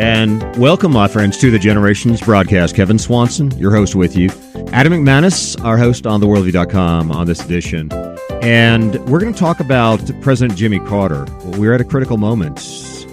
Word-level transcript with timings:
And 0.00 0.56
welcome, 0.56 0.92
my 0.92 1.08
friends, 1.08 1.36
to 1.38 1.50
the 1.50 1.58
Generations 1.58 2.22
broadcast. 2.22 2.74
Kevin 2.74 2.98
Swanson, 2.98 3.50
your 3.58 3.70
host 3.70 3.94
with 3.94 4.16
you. 4.16 4.30
Adam 4.72 4.92
McManus, 4.92 5.62
our 5.62 5.76
host 5.76 6.06
on 6.06 6.22
theworldview.com 6.22 7.12
on 7.12 7.26
this 7.26 7.44
edition. 7.44 7.92
And 8.40 8.94
we're 9.10 9.20
going 9.20 9.34
to 9.34 9.38
talk 9.38 9.60
about 9.60 10.00
President 10.22 10.58
Jimmy 10.58 10.78
Carter. 10.80 11.26
We're 11.58 11.74
at 11.74 11.82
a 11.82 11.84
critical 11.84 12.16
moment 12.16 12.60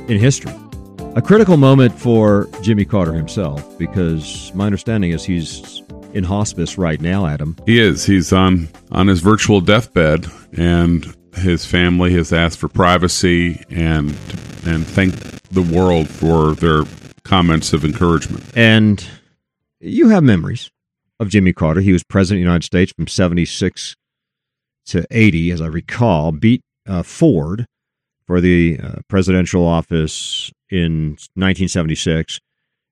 in 0.07 0.17
history. 0.17 0.53
A 1.15 1.21
critical 1.21 1.57
moment 1.57 1.99
for 1.99 2.47
Jimmy 2.61 2.85
Carter 2.85 3.11
himself, 3.11 3.77
because 3.77 4.53
my 4.53 4.65
understanding 4.65 5.11
is 5.11 5.25
he's 5.25 5.81
in 6.17 6.23
hospice 6.23 6.77
right 6.77 6.99
now, 6.99 7.27
Adam. 7.27 7.55
He 7.65 7.79
is. 7.79 8.05
He's 8.05 8.33
on, 8.33 8.67
on 8.91 9.07
his 9.07 9.21
virtual 9.21 9.61
deathbed, 9.61 10.25
and 10.51 11.15
his 11.35 11.65
family 11.65 12.11
has 12.13 12.33
asked 12.33 12.57
for 12.57 12.67
privacy 12.67 13.63
and 13.69 14.09
and 14.65 14.85
thank 14.85 15.13
the 15.51 15.61
world 15.61 16.09
for 16.09 16.53
their 16.55 16.83
comments 17.23 17.71
of 17.71 17.85
encouragement. 17.85 18.43
And 18.55 19.07
you 19.79 20.09
have 20.09 20.23
memories 20.23 20.69
of 21.19 21.29
Jimmy 21.29 21.53
Carter. 21.53 21.79
He 21.79 21.93
was 21.93 22.03
president 22.03 22.39
of 22.39 22.41
the 22.41 22.47
United 22.47 22.65
States 22.65 22.91
from 22.91 23.07
76 23.07 23.95
to 24.87 25.05
80, 25.09 25.51
as 25.51 25.61
I 25.61 25.67
recall, 25.67 26.31
beat 26.33 26.61
uh, 26.87 27.03
Ford 27.03 27.65
for 28.25 28.41
the 28.41 28.79
uh, 28.81 28.95
presidential 29.07 29.65
office 29.65 30.51
in 30.69 31.11
1976 31.35 32.39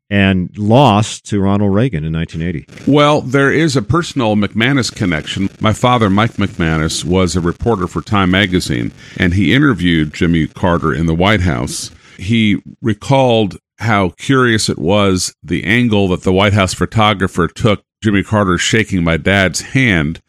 and 0.10 0.56
lost 0.58 1.26
to 1.26 1.40
Ronald 1.40 1.74
Reagan 1.74 2.04
in 2.04 2.14
1980. 2.14 2.92
Well, 2.92 3.22
there 3.22 3.52
is 3.52 3.76
a 3.76 3.82
personal 3.82 4.36
McManus 4.36 4.94
connection. 4.94 5.50
My 5.60 5.74
father, 5.74 6.10
Mike 6.10 6.34
McManus, 6.34 7.04
was 7.04 7.36
a 7.36 7.42
reporter 7.42 7.88
for 7.88 8.02
Time 8.02 8.32
magazine, 8.32 8.92
and 9.18 9.34
he 9.34 9.54
interviewed 9.54 10.14
Jimmy 10.14 10.48
Carter 10.48 10.94
in 10.94 11.08
the 11.08 11.16
White 11.16 11.42
House. 11.42 11.92
He 12.18 12.62
recalled 12.82 13.58
how 13.80 14.10
curious 14.10 14.70
it 14.70 14.80
was 14.80 15.36
the 15.44 15.66
angle 15.66 16.08
that 16.10 16.24
the 16.24 16.34
White 16.34 16.54
House 16.54 16.74
photographer 16.74 17.48
took 17.48 17.84
Jimmy 18.02 18.24
Carter 18.24 18.58
shaking 18.58 19.04
my 19.04 19.18
dad's 19.18 19.62
hand 19.62 20.22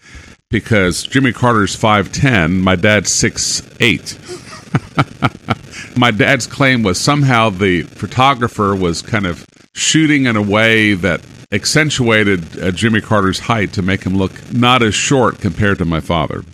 because 0.51 1.05
Jimmy 1.05 1.33
Carter's 1.33 1.77
5'10, 1.77 2.63
my 2.63 2.77
dad's 2.77 3.11
6'8. 3.11 5.97
my 5.97 6.11
dad's 6.11 6.47
claim 6.47 6.83
was 6.83 6.99
somehow 6.99 7.51
the 7.51 7.83
photographer 7.83 8.75
was 8.75 9.03
kind 9.03 9.27
of 9.27 9.47
shooting 9.77 10.25
in 10.25 10.37
a 10.37 10.43
way 10.43 10.95
that 10.95 11.21
accentuated 11.53 12.59
uh, 12.61 12.71
Jimmy 12.73 13.01
Carter's 13.01 13.39
height 13.39 13.75
to 13.75 13.83
make 13.83 14.03
him 14.03 14.17
look 14.17 14.33
not 14.53 14.83
as 14.83 14.95
short 14.95 15.39
compared 15.39 15.79
to 15.79 15.85
my 15.85 16.01
father. 16.01 16.45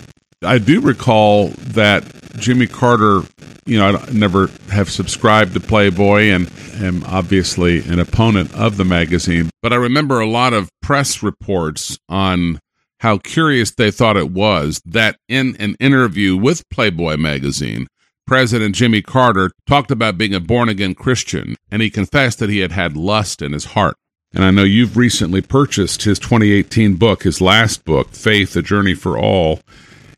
I 0.45 0.59
do 0.59 0.81
recall 0.81 1.49
that 1.59 2.05
Jimmy 2.37 2.67
Carter, 2.67 3.23
you 3.65 3.79
know, 3.79 3.97
I 3.97 4.11
never 4.11 4.49
have 4.71 4.91
subscribed 4.91 5.55
to 5.55 5.61
Playboy 5.61 6.31
and 6.31 6.51
am 6.75 7.05
obviously 7.05 7.79
an 7.85 8.01
opponent 8.01 8.53
of 8.55 8.77
the 8.77 8.85
magazine, 8.85 9.51
but 9.63 9.73
I 9.73 9.77
remember 9.77 10.21
a 10.21 10.29
lot 10.29 10.53
of 10.53 10.69
press 10.81 11.23
reports 11.23 11.99
on 12.09 12.59
how 12.99 13.19
curious 13.19 13.71
they 13.71 13.91
thought 13.91 14.17
it 14.17 14.31
was 14.31 14.81
that 14.85 15.17
in 15.29 15.57
an 15.61 15.77
interview 15.79 16.37
with 16.37 16.69
Playboy 16.71 17.17
magazine, 17.17 17.87
President 18.27 18.75
Jimmy 18.75 19.03
Carter 19.03 19.51
talked 19.67 19.91
about 19.91 20.19
being 20.19 20.35
a 20.35 20.41
born 20.41 20.69
again 20.69 20.95
Christian, 20.95 21.57
and 21.71 21.83
he 21.83 21.91
confessed 21.91 22.39
that 22.39 22.51
he 22.51 22.59
had 22.59 22.73
had 22.73 22.97
lust 22.97 23.43
in 23.43 23.53
his 23.53 23.67
heart. 23.67 23.97
And 24.35 24.45
I 24.45 24.51
know 24.51 24.63
you've 24.63 24.97
recently 24.97 25.43
purchased 25.43 26.05
his 26.05 26.19
2018 26.19 26.95
book, 26.95 27.25
his 27.25 27.41
last 27.41 27.85
book, 27.85 28.11
Faith, 28.11 28.57
A 28.57 28.63
Journey 28.63 28.95
for 28.95 29.19
All, 29.19 29.61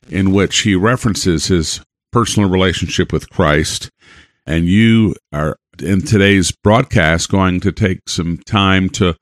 in 0.09 0.33
which 0.33 0.61
he 0.61 0.75
references 0.75 1.47
his 1.47 1.81
personal 2.13 2.49
relationship 2.49 3.13
with 3.13 3.31
Christ. 3.31 3.91
And 4.47 4.67
you 4.67 5.15
are 5.33 5.57
in 5.83 6.03
today's 6.03 6.53
broadcast 6.53 7.29
going 7.31 7.61
to 7.61 7.73
take 7.73 8.09
some 8.09 8.39
time 8.39 8.89
to 8.91 9.17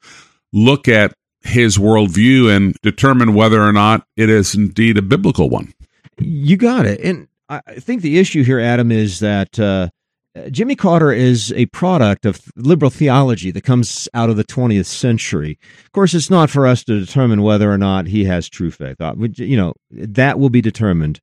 look 0.52 0.88
at 0.88 1.14
his 1.40 1.78
worldview 1.78 2.54
and 2.54 2.76
determine 2.82 3.34
whether 3.34 3.62
or 3.62 3.72
not 3.72 4.06
it 4.16 4.28
is 4.28 4.54
indeed 4.54 4.98
a 4.98 5.02
biblical 5.02 5.48
one. 5.48 5.72
You 6.18 6.56
got 6.56 6.86
it. 6.86 7.00
And 7.00 7.28
I 7.48 7.60
think 7.78 8.02
the 8.02 8.18
issue 8.18 8.44
here, 8.44 8.60
Adam, 8.60 8.90
is 8.90 9.20
that 9.20 9.58
uh, 9.58 9.88
Jimmy 10.50 10.74
Carter 10.74 11.12
is 11.12 11.52
a 11.52 11.66
product 11.66 12.24
of 12.24 12.40
liberal 12.56 12.90
theology 12.90 13.50
that 13.50 13.64
comes 13.64 14.08
out 14.14 14.30
of 14.30 14.36
the 14.36 14.44
20th 14.44 14.86
century. 14.86 15.58
Of 15.84 15.92
course, 15.92 16.14
it's 16.14 16.30
not 16.30 16.48
for 16.48 16.66
us 16.66 16.82
to 16.84 16.98
determine 16.98 17.42
whether 17.42 17.70
or 17.70 17.76
not 17.76 18.06
he 18.06 18.24
has 18.24 18.48
true 18.48 18.70
faith. 18.70 19.00
Uh, 19.00 19.14
you 19.34 19.56
know, 19.56 19.74
that 19.90 20.38
will 20.38 20.50
be 20.50 20.62
determined 20.62 21.20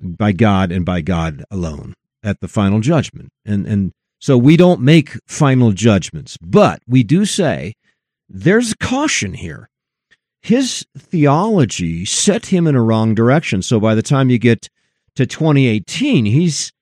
by 0.00 0.32
God 0.32 0.70
and 0.70 0.84
by 0.84 1.00
God 1.00 1.44
alone 1.50 1.94
at 2.22 2.40
the 2.40 2.48
final 2.48 2.80
judgment. 2.80 3.30
And 3.44 3.66
and 3.66 3.92
so 4.20 4.38
we 4.38 4.56
don't 4.56 4.80
make 4.80 5.18
final 5.26 5.72
judgments, 5.72 6.36
but 6.40 6.80
we 6.86 7.02
do 7.02 7.24
say 7.24 7.74
there's 8.28 8.72
caution 8.74 9.34
here. 9.34 9.68
His 10.40 10.86
theology 10.96 12.04
set 12.04 12.46
him 12.46 12.66
in 12.66 12.76
a 12.76 12.82
wrong 12.82 13.14
direction. 13.14 13.62
So 13.62 13.80
by 13.80 13.94
the 13.94 14.02
time 14.02 14.30
you 14.30 14.38
get 14.38 14.68
to 15.16 15.26
2018, 15.26 16.24
he's 16.24 16.72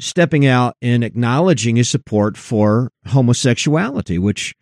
stepping 0.00 0.46
out 0.46 0.76
and 0.82 1.04
acknowledging 1.04 1.76
his 1.76 1.88
support 1.88 2.36
for 2.36 2.90
homosexuality, 3.06 4.18
which 4.18 4.54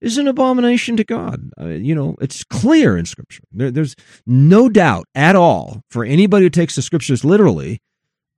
is 0.00 0.18
an 0.18 0.28
abomination 0.28 0.96
to 0.96 1.04
God. 1.04 1.50
Uh, 1.60 1.68
you 1.68 1.94
know, 1.94 2.14
it's 2.20 2.44
clear 2.44 2.96
in 2.96 3.06
Scripture. 3.06 3.42
There, 3.52 3.70
there's 3.70 3.96
no 4.26 4.68
doubt 4.68 5.06
at 5.14 5.34
all 5.34 5.82
for 5.90 6.04
anybody 6.04 6.44
who 6.44 6.50
takes 6.50 6.76
the 6.76 6.82
Scriptures 6.82 7.24
literally 7.24 7.80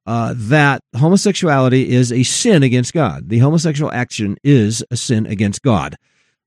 uh, 0.06 0.34
that 0.36 0.80
homosexuality 0.96 1.90
is 1.90 2.12
a 2.12 2.22
sin 2.22 2.62
against 2.62 2.94
God. 2.94 3.28
The 3.28 3.40
homosexual 3.40 3.92
action 3.92 4.36
is 4.44 4.84
a 4.90 4.96
sin 4.96 5.26
against 5.26 5.62
God. 5.62 5.96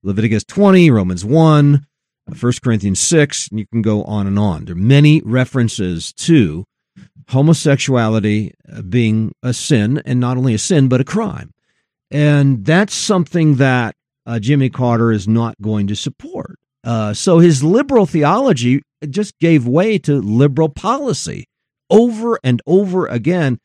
Leviticus 0.01 0.45
20, 0.45 0.89
Romans 0.91 1.25
1, 1.25 1.85
1 2.39 2.53
Corinthians 2.63 2.99
6, 3.01 3.49
and 3.49 3.59
you 3.59 3.67
can 3.67 3.81
go 3.81 4.03
on 4.03 4.27
and 4.27 4.39
on. 4.39 4.65
There 4.65 4.75
are 4.75 4.79
many 4.79 5.21
references 5.25 6.13
to 6.13 6.65
homosexuality 7.29 8.53
uh, 8.71 8.81
being 8.81 9.33
a 9.41 9.53
sin, 9.53 10.01
and 10.05 10.19
not 10.19 10.37
only 10.37 10.53
a 10.53 10.59
sin, 10.59 10.87
but 10.87 11.01
a 11.01 11.05
crime. 11.05 11.51
And 12.11 12.65
that's 12.65 12.93
something 12.93 13.55
that 13.55 13.95
uh, 14.25 14.39
Jimmy 14.39 14.69
Carter 14.69 15.11
is 15.11 15.27
not 15.27 15.55
going 15.61 15.87
to 15.87 15.95
support. 15.95 16.57
Uh, 16.83 17.13
so 17.13 17.39
his 17.39 17.63
liberal 17.63 18.05
theology 18.05 18.81
just 19.09 19.37
gave 19.39 19.67
way 19.67 19.97
to 19.99 20.21
liberal 20.21 20.69
policy 20.69 21.45
over 21.89 22.39
and 22.43 22.61
over 22.65 23.05
again 23.07 23.59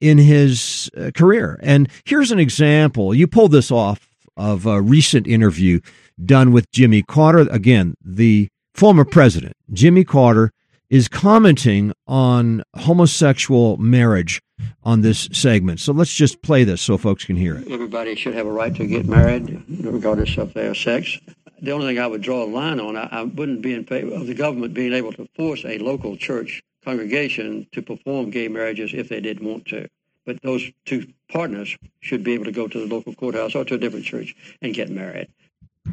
in 0.00 0.18
his 0.18 0.90
uh, 0.96 1.10
career. 1.14 1.58
And 1.62 1.88
here's 2.04 2.30
an 2.30 2.38
example. 2.38 3.14
You 3.14 3.26
pulled 3.26 3.52
this 3.52 3.70
off 3.70 4.08
of 4.36 4.66
a 4.66 4.80
recent 4.80 5.26
interview 5.26 5.80
done 6.24 6.52
with 6.52 6.70
Jimmy 6.70 7.02
Carter. 7.02 7.48
Again, 7.50 7.94
the 8.04 8.48
former 8.74 9.04
president, 9.04 9.54
Jimmy 9.72 10.04
Carter, 10.04 10.52
is 10.90 11.08
commenting 11.08 11.92
on 12.06 12.62
homosexual 12.76 13.76
marriage 13.76 14.40
on 14.82 15.02
this 15.02 15.28
segment. 15.32 15.80
So 15.80 15.92
let's 15.92 16.14
just 16.14 16.42
play 16.42 16.64
this 16.64 16.80
so 16.80 16.96
folks 16.96 17.24
can 17.24 17.36
hear 17.36 17.56
it. 17.56 17.68
Everybody 17.70 18.14
should 18.14 18.34
have 18.34 18.46
a 18.46 18.52
right 18.52 18.74
to 18.74 18.86
get 18.86 19.06
married, 19.06 19.62
regardless 19.68 20.36
of 20.38 20.54
their 20.54 20.74
sex. 20.74 21.18
The 21.60 21.72
only 21.72 21.86
thing 21.86 21.98
I 21.98 22.06
would 22.06 22.22
draw 22.22 22.44
a 22.44 22.46
line 22.46 22.80
on, 22.80 22.96
I, 22.96 23.08
I 23.10 23.22
wouldn't 23.22 23.62
be 23.62 23.74
in 23.74 23.84
favor 23.84 24.14
of 24.14 24.26
the 24.26 24.34
government 24.34 24.74
being 24.74 24.92
able 24.92 25.12
to 25.14 25.28
force 25.36 25.64
a 25.64 25.78
local 25.78 26.16
church 26.16 26.62
congregation 26.84 27.66
to 27.72 27.82
perform 27.82 28.30
gay 28.30 28.48
marriages 28.48 28.92
if 28.94 29.08
they 29.08 29.20
didn't 29.20 29.46
want 29.46 29.66
to. 29.66 29.88
But 30.24 30.40
those 30.42 30.70
two 30.84 31.06
partners 31.30 31.76
should 32.00 32.22
be 32.22 32.34
able 32.34 32.44
to 32.44 32.52
go 32.52 32.68
to 32.68 32.78
the 32.78 32.94
local 32.94 33.14
courthouse 33.14 33.54
or 33.54 33.64
to 33.64 33.74
a 33.74 33.78
different 33.78 34.04
church 34.04 34.34
and 34.62 34.74
get 34.74 34.90
married. 34.90 35.28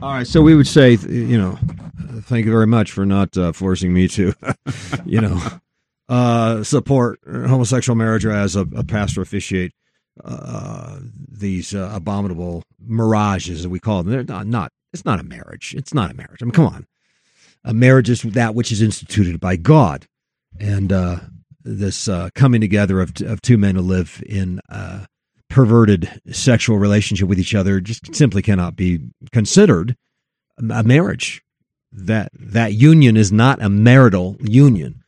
All 0.01 0.11
right, 0.11 0.27
so 0.27 0.41
we 0.41 0.55
would 0.55 0.67
say, 0.67 0.93
you 0.93 1.37
know, 1.37 1.57
thank 2.21 2.45
you 2.45 2.51
very 2.51 2.67
much 2.67 2.91
for 2.91 3.05
not 3.05 3.35
uh, 3.37 3.53
forcing 3.53 3.93
me 3.93 4.07
to, 4.09 4.33
you 5.05 5.21
know, 5.21 5.41
uh, 6.09 6.63
support 6.63 7.19
homosexual 7.25 7.95
marriage 7.95 8.25
or 8.25 8.31
as 8.31 8.55
a, 8.55 8.61
a 8.75 8.83
pastor 8.83 9.21
officiate 9.21 9.71
uh, 10.23 10.99
these 11.29 11.73
uh, 11.73 11.91
abominable 11.93 12.63
mirages 12.79 13.63
that 13.63 13.69
we 13.69 13.79
call 13.79 14.03
them. 14.03 14.11
They're 14.11 14.23
not, 14.23 14.47
not, 14.47 14.71
it's 14.93 15.05
not 15.05 15.19
a 15.19 15.23
marriage. 15.23 15.73
It's 15.77 15.93
not 15.93 16.11
a 16.11 16.13
marriage. 16.13 16.41
I 16.41 16.45
mean, 16.45 16.51
come 16.51 16.67
on. 16.67 16.87
A 17.63 17.73
marriage 17.73 18.09
is 18.09 18.21
that 18.21 18.53
which 18.53 18.71
is 18.71 18.81
instituted 18.81 19.39
by 19.39 19.55
God. 19.55 20.07
And 20.59 20.93
uh, 20.93 21.19
this 21.63 22.07
uh, 22.07 22.29
coming 22.35 22.61
together 22.61 23.01
of, 23.01 23.13
of 23.21 23.41
two 23.41 23.57
men 23.57 23.75
who 23.75 23.81
live 23.81 24.23
in 24.27 24.59
perverted 25.49 26.21
sexual 26.31 26.77
relationship 26.77 27.27
with 27.27 27.39
each 27.39 27.55
other 27.55 27.79
just 27.79 28.15
simply 28.15 28.41
cannot 28.41 28.75
be 28.75 28.99
considered 29.31 29.95
a 30.69 30.83
marriage. 30.83 31.41
That 31.91 32.31
that 32.33 32.73
union 32.73 33.15
is 33.15 33.31
not 33.31 33.61
a 33.61 33.69
marital 33.69 34.35
union. 34.41 35.01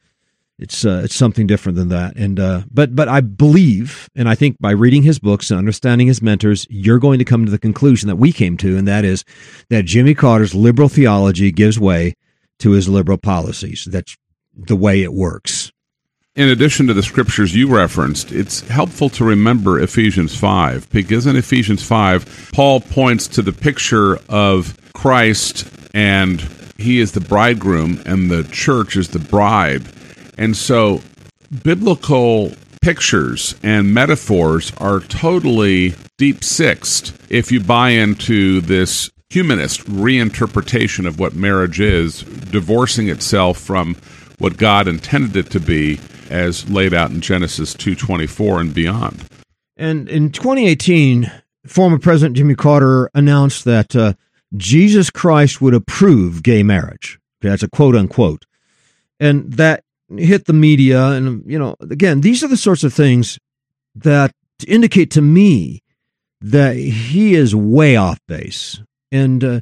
It's 0.60 0.86
uh, 0.86 1.02
it's 1.04 1.16
something 1.16 1.46
different 1.46 1.76
than 1.76 1.90
that. 1.90 2.16
And 2.16 2.40
uh, 2.40 2.62
but 2.72 2.96
but 2.96 3.08
I 3.08 3.22
believe, 3.22 4.10
and 4.16 4.28
I 4.28 4.36
think 4.36 4.58
by 4.60 4.72
reading 4.72 5.04
his 5.04 5.20
books 5.20 5.52
and 5.52 5.58
understanding 5.58 6.08
his 6.08 6.22
mentors, 6.22 6.66
you're 6.70 6.98
going 6.98 7.20
to 7.20 7.26
come 7.26 7.46
to 7.46 7.52
the 7.52 7.60
conclusion 7.60 8.08
that 8.08 8.16
we 8.16 8.32
came 8.32 8.58
to, 8.58 8.78
and 8.78 8.88
that 8.88 9.06
is 9.06 9.24
that 9.70 9.86
Jimmy 9.86 10.16
Carter's 10.16 10.56
liberal 10.56 10.90
theology 10.90 11.52
gives 11.52 11.80
way 11.80 12.16
to 12.60 12.72
his 12.72 12.90
liberal 12.90 13.20
policies. 13.20 13.86
That's 13.90 14.18
the 14.56 14.76
way 14.76 15.04
it 15.04 15.14
works. 15.14 15.72
In 16.38 16.50
addition 16.50 16.86
to 16.86 16.94
the 16.94 17.02
scriptures 17.02 17.56
you 17.56 17.68
referenced, 17.68 18.32
it's 18.32 18.62
helpful 18.62 19.10
to 19.10 19.26
remember 19.26 19.80
Ephesians 19.80 20.38
5 20.38 20.88
because 20.92 21.26
in 21.26 21.36
Ephesians 21.36 21.84
5, 21.84 22.52
Paul 22.54 22.80
points 22.80 23.28
to 23.30 23.42
the 23.42 23.52
picture 23.52 24.20
of 24.30 24.78
Christ 24.94 25.68
and 25.96 26.40
he 26.78 27.00
is 27.00 27.14
the 27.14 27.22
bridegroom 27.22 28.04
and 28.06 28.30
the 28.30 28.44
church 28.44 28.96
is 28.96 29.10
the 29.10 29.20
bride. 29.20 29.82
And 30.38 30.56
so 30.56 31.02
biblical 31.64 32.52
pictures 32.84 33.56
and 33.64 33.92
metaphors 33.92 34.72
are 34.78 35.00
totally 35.00 35.96
deep 36.20 36.44
sixed 36.44 37.20
if 37.30 37.52
you 37.52 37.62
buy 37.62 37.90
into 37.90 38.62
this 38.62 39.10
humanist 39.32 39.86
reinterpretation 39.86 41.08
of 41.08 41.20
what 41.20 41.34
marriage 41.34 41.80
is, 41.80 42.22
divorcing 42.22 43.10
itself 43.10 43.58
from 43.58 43.96
what 44.38 44.58
God 44.58 44.88
intended 44.88 45.36
it 45.36 45.52
to 45.52 45.60
be 45.60 46.00
as 46.30 46.70
laid 46.70 46.94
out 46.94 47.12
in 47.12 47.22
Genesis 47.22 47.74
2:24 47.74 48.62
and 48.62 48.74
beyond. 48.74 49.26
And 49.76 50.10
in 50.10 50.32
2018, 50.32 51.32
former 51.66 52.00
President 52.00 52.36
Jimmy 52.36 52.56
Carter 52.56 53.10
announced 53.14 53.66
that 53.66 53.96
uh, 53.96 54.14
Jesus 54.56 55.10
Christ 55.10 55.62
would 55.62 55.74
approve 55.74 56.44
gay 56.44 56.64
marriage. 56.64 57.20
Okay, 57.40 57.50
that's 57.50 57.64
a 57.64 57.70
quote 57.70 57.96
unquote. 57.96 58.46
And 59.20 59.54
that 59.54 59.84
hit 60.16 60.46
the 60.46 60.54
media. 60.54 61.08
And, 61.08 61.44
you 61.46 61.60
know, 61.60 61.76
again, 61.82 62.22
these 62.22 62.44
are 62.44 62.48
the 62.48 62.58
sorts 62.58 62.84
of 62.84 62.94
things 62.94 63.40
that 63.96 64.32
indicate 64.68 65.12
to 65.12 65.22
me 65.22 65.84
that 66.42 66.76
he 66.76 67.36
is 67.36 67.56
way 67.56 67.96
off 67.96 68.20
base. 68.28 68.82
And, 69.12 69.44
uh, 69.44 69.62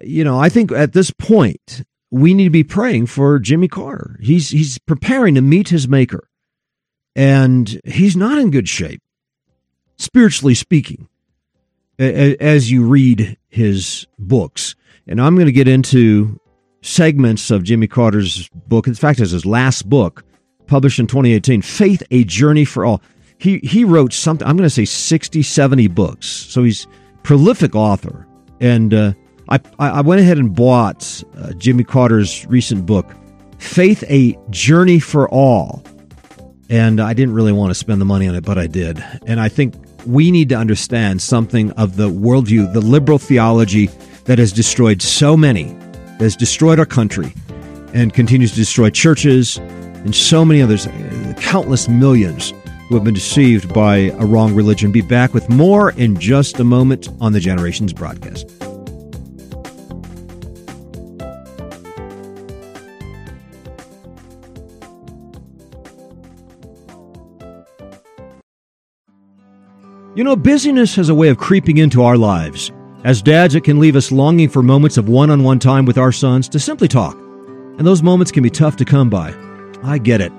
you 0.00 0.24
know, 0.24 0.38
I 0.38 0.48
think 0.48 0.72
at 0.72 0.92
this 0.92 1.10
point, 1.10 1.84
we 2.12 2.34
need 2.34 2.44
to 2.44 2.50
be 2.50 2.62
praying 2.62 3.06
for 3.06 3.38
Jimmy 3.38 3.68
Carter. 3.68 4.18
He's, 4.20 4.50
he's 4.50 4.76
preparing 4.78 5.34
to 5.34 5.40
meet 5.40 5.70
his 5.70 5.88
maker, 5.88 6.28
and 7.16 7.80
he's 7.86 8.14
not 8.14 8.38
in 8.38 8.50
good 8.50 8.68
shape, 8.68 9.00
spiritually 9.96 10.54
speaking, 10.54 11.08
as 11.98 12.70
you 12.70 12.86
read 12.86 13.38
his 13.48 14.06
books. 14.18 14.74
And 15.06 15.22
I'm 15.22 15.34
going 15.36 15.46
to 15.46 15.52
get 15.52 15.66
into 15.66 16.38
segments 16.82 17.50
of 17.50 17.62
Jimmy 17.62 17.86
Carter's 17.86 18.46
book. 18.50 18.86
In 18.86 18.94
fact, 18.94 19.18
it's 19.18 19.30
his 19.30 19.46
last 19.46 19.88
book, 19.88 20.22
published 20.66 20.98
in 20.98 21.06
2018, 21.06 21.62
Faith, 21.62 22.02
A 22.10 22.24
Journey 22.24 22.66
for 22.66 22.84
All. 22.84 23.00
He, 23.38 23.58
he 23.60 23.84
wrote 23.84 24.12
something, 24.12 24.46
I'm 24.46 24.58
going 24.58 24.66
to 24.66 24.70
say 24.70 24.84
60, 24.84 25.42
70 25.42 25.88
books. 25.88 26.26
So 26.26 26.62
he's 26.62 26.86
prolific 27.22 27.74
author. 27.74 28.26
And 28.60 28.92
uh, 28.92 29.12
I, 29.52 29.60
I 29.78 30.00
went 30.00 30.20
ahead 30.20 30.38
and 30.38 30.54
bought 30.54 31.22
uh, 31.36 31.52
Jimmy 31.54 31.84
Carter's 31.84 32.46
recent 32.46 32.86
book, 32.86 33.06
Faith, 33.58 34.02
A 34.08 34.38
Journey 34.48 34.98
for 34.98 35.28
All. 35.28 35.82
And 36.70 37.00
I 37.00 37.12
didn't 37.12 37.34
really 37.34 37.52
want 37.52 37.70
to 37.70 37.74
spend 37.74 38.00
the 38.00 38.06
money 38.06 38.26
on 38.26 38.34
it, 38.34 38.44
but 38.44 38.56
I 38.56 38.66
did. 38.66 39.04
And 39.26 39.40
I 39.40 39.50
think 39.50 39.74
we 40.06 40.30
need 40.30 40.48
to 40.48 40.54
understand 40.54 41.20
something 41.20 41.70
of 41.72 41.96
the 41.96 42.08
worldview, 42.08 42.72
the 42.72 42.80
liberal 42.80 43.18
theology 43.18 43.88
that 44.24 44.38
has 44.38 44.52
destroyed 44.52 45.02
so 45.02 45.36
many 45.36 45.76
has 46.18 46.34
destroyed 46.34 46.78
our 46.78 46.86
country 46.86 47.34
and 47.92 48.14
continues 48.14 48.52
to 48.52 48.56
destroy 48.56 48.88
churches 48.88 49.58
and 49.58 50.14
so 50.14 50.44
many 50.44 50.62
others, 50.62 50.88
countless 51.36 51.88
millions 51.88 52.54
who 52.88 52.94
have 52.94 53.04
been 53.04 53.14
deceived 53.14 53.72
by 53.74 53.96
a 53.96 54.24
wrong 54.24 54.54
religion. 54.54 54.92
Be 54.92 55.02
back 55.02 55.34
with 55.34 55.48
more 55.50 55.90
in 55.92 56.18
just 56.18 56.58
a 56.58 56.64
moment 56.64 57.08
on 57.20 57.32
the 57.32 57.40
Generations 57.40 57.92
broadcast. 57.92 58.48
You 70.14 70.24
know, 70.24 70.36
busyness 70.36 70.94
has 70.96 71.08
a 71.08 71.14
way 71.14 71.30
of 71.30 71.38
creeping 71.38 71.78
into 71.78 72.02
our 72.02 72.18
lives. 72.18 72.70
As 73.02 73.22
dads, 73.22 73.54
it 73.54 73.64
can 73.64 73.80
leave 73.80 73.96
us 73.96 74.12
longing 74.12 74.50
for 74.50 74.62
moments 74.62 74.98
of 74.98 75.08
one 75.08 75.30
on 75.30 75.42
one 75.42 75.58
time 75.58 75.86
with 75.86 75.96
our 75.96 76.12
sons 76.12 76.50
to 76.50 76.60
simply 76.60 76.86
talk. 76.86 77.16
And 77.16 77.86
those 77.86 78.02
moments 78.02 78.30
can 78.30 78.42
be 78.42 78.50
tough 78.50 78.76
to 78.76 78.84
come 78.84 79.08
by. 79.08 79.34
I 79.82 79.96
get 79.96 80.20
it. 80.20 80.30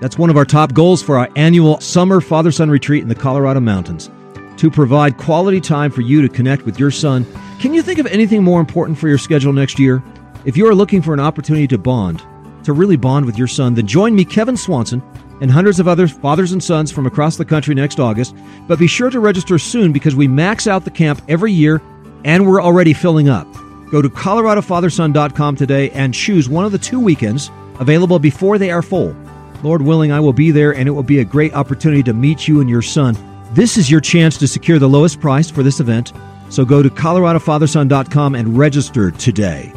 That's 0.00 0.16
one 0.16 0.30
of 0.30 0.38
our 0.38 0.46
top 0.46 0.72
goals 0.72 1.02
for 1.02 1.18
our 1.18 1.28
annual 1.36 1.78
summer 1.80 2.22
father 2.22 2.50
son 2.50 2.70
retreat 2.70 3.02
in 3.02 3.10
the 3.10 3.14
Colorado 3.14 3.60
Mountains 3.60 4.08
to 4.56 4.70
provide 4.70 5.18
quality 5.18 5.60
time 5.60 5.90
for 5.90 6.00
you 6.00 6.22
to 6.22 6.28
connect 6.30 6.64
with 6.64 6.80
your 6.80 6.90
son. 6.90 7.26
Can 7.58 7.74
you 7.74 7.82
think 7.82 7.98
of 7.98 8.06
anything 8.06 8.42
more 8.42 8.58
important 8.58 8.96
for 8.96 9.06
your 9.06 9.18
schedule 9.18 9.52
next 9.52 9.78
year? 9.78 10.02
If 10.46 10.56
you 10.56 10.66
are 10.66 10.74
looking 10.74 11.02
for 11.02 11.12
an 11.12 11.20
opportunity 11.20 11.66
to 11.66 11.76
bond, 11.76 12.22
to 12.64 12.72
really 12.72 12.96
bond 12.96 13.26
with 13.26 13.36
your 13.36 13.48
son, 13.48 13.74
then 13.74 13.86
join 13.86 14.14
me, 14.14 14.24
Kevin 14.24 14.56
Swanson, 14.56 15.02
and 15.40 15.50
hundreds 15.50 15.80
of 15.80 15.88
other 15.88 16.06
fathers 16.06 16.52
and 16.52 16.62
sons 16.62 16.90
from 16.90 17.06
across 17.06 17.36
the 17.36 17.44
country 17.44 17.74
next 17.74 17.98
August. 17.98 18.34
But 18.68 18.78
be 18.78 18.86
sure 18.86 19.10
to 19.10 19.20
register 19.20 19.58
soon 19.58 19.92
because 19.92 20.14
we 20.14 20.28
max 20.28 20.66
out 20.66 20.84
the 20.84 20.90
camp 20.90 21.22
every 21.28 21.52
year 21.52 21.80
and 22.24 22.46
we're 22.46 22.62
already 22.62 22.92
filling 22.92 23.28
up. 23.28 23.46
Go 23.90 24.00
to 24.02 24.08
coloradofatherson.com 24.08 25.56
today 25.56 25.90
and 25.90 26.14
choose 26.14 26.48
one 26.48 26.64
of 26.64 26.72
the 26.72 26.78
two 26.78 27.00
weekends 27.00 27.50
available 27.80 28.18
before 28.18 28.58
they 28.58 28.70
are 28.70 28.82
full. 28.82 29.16
Lord 29.62 29.82
willing, 29.82 30.12
I 30.12 30.20
will 30.20 30.32
be 30.32 30.50
there 30.50 30.74
and 30.74 30.88
it 30.88 30.92
will 30.92 31.02
be 31.02 31.18
a 31.18 31.24
great 31.24 31.54
opportunity 31.54 32.02
to 32.04 32.12
meet 32.12 32.46
you 32.46 32.60
and 32.60 32.70
your 32.70 32.82
son. 32.82 33.16
This 33.52 33.76
is 33.76 33.90
your 33.90 34.00
chance 34.00 34.38
to 34.38 34.46
secure 34.46 34.78
the 34.78 34.88
lowest 34.88 35.20
price 35.20 35.50
for 35.50 35.62
this 35.62 35.80
event. 35.80 36.12
So 36.50 36.64
go 36.64 36.82
to 36.82 36.90
coloradofatherson.com 36.90 38.34
and 38.34 38.56
register 38.56 39.10
today. 39.10 39.72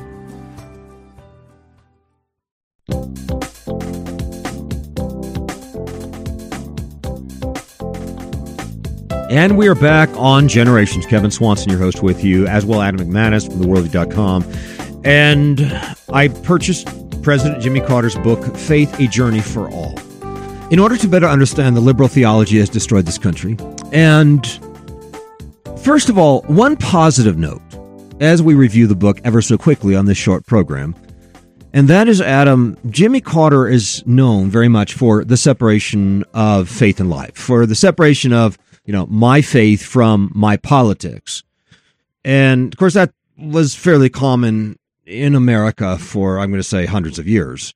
And 9.34 9.58
we 9.58 9.68
are 9.68 9.74
back 9.74 10.12
on 10.16 10.48
Generations. 10.48 11.08
Kevin 11.08 11.32
Swanson, 11.32 11.72
your 11.72 11.80
host, 11.80 12.04
with 12.04 12.24
you, 12.24 12.46
as 12.46 12.68
well 12.68 12.84
Adam 12.84 13.00
McManus 13.00 13.48
from 13.50 13.64
theworldview.com. 13.64 14.46
And 15.04 15.60
I 16.14 16.28
purchased 16.28 16.88
President 17.24 17.60
Jimmy 17.60 17.80
Carter's 17.80 18.14
book, 18.14 18.56
Faith, 18.56 19.00
A 19.00 19.08
Journey 19.08 19.42
for 19.42 19.72
All, 19.72 19.98
in 20.70 20.78
order 20.78 20.98
to 20.98 21.08
better 21.08 21.26
understand 21.26 21.76
the 21.76 21.82
liberal 21.82 22.08
theology 22.08 22.60
has 22.60 22.70
destroyed 22.70 23.08
this 23.08 23.18
country. 23.18 23.58
And 23.92 24.46
first 25.80 26.10
of 26.10 26.20
all, 26.20 26.44
one 26.44 26.76
positive 26.78 27.36
note 27.36 27.64
as 28.20 28.44
we 28.44 28.54
review 28.54 28.86
the 28.86 28.94
book 28.94 29.20
ever 29.24 29.42
so 29.42 29.58
quickly 29.58 29.96
on 29.96 30.06
this 30.06 30.18
short 30.20 30.46
program, 30.46 30.94
and 31.74 31.88
that 31.88 32.08
is 32.08 32.22
Adam, 32.22 32.78
Jimmy 32.92 33.20
Carter 33.20 33.68
is 33.68 34.06
known 34.06 34.52
very 34.52 34.68
much 34.68 34.94
for 34.94 35.26
the 35.26 35.38
separation 35.38 36.24
of 36.36 36.70
faith 36.70 37.00
and 37.00 37.10
life, 37.10 37.36
for 37.36 37.66
the 37.66 37.74
separation 37.74 38.32
of 38.32 38.60
you 38.86 38.94
know, 38.94 39.06
my 39.08 39.42
faith 39.42 39.84
from 39.84 40.32
my 40.36 40.58
politics. 40.58 41.44
And 42.24 42.74
of 42.74 42.78
course, 42.78 42.94
that 42.94 43.13
was 43.38 43.75
fairly 43.75 44.10
common 44.10 44.78
in 45.06 45.36
America 45.36 45.98
for, 45.98 46.40
I'm 46.40 46.50
going 46.50 46.62
to 46.62 46.68
say, 46.68 46.86
hundreds 46.86 47.20
of 47.20 47.28
years. 47.28 47.74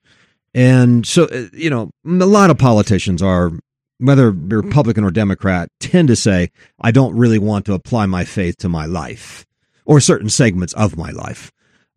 And 0.54 1.06
so, 1.06 1.26
uh, 1.26 1.48
you 1.54 1.70
know, 1.70 1.92
a 2.06 2.26
lot 2.26 2.50
of 2.50 2.58
politicians 2.58 3.22
are, 3.22 3.52
whether 4.00 4.32
Republican 4.32 5.04
or 5.04 5.12
Democrat, 5.12 5.70
tend 5.80 6.08
to 6.08 6.16
say, 6.16 6.52
I 6.80 6.92
don't 6.92 7.16
really 7.16 7.40
want 7.40 7.66
to 7.66 7.74
apply 7.74 8.06
my 8.06 8.24
faith 8.24 8.58
to 8.58 8.70
my 8.70 8.86
life 8.86 9.46
or 9.86 10.00
certain 10.00 10.30
segments 10.30 10.74
of 10.74 10.98
my 10.98 11.12
life. 11.12 11.52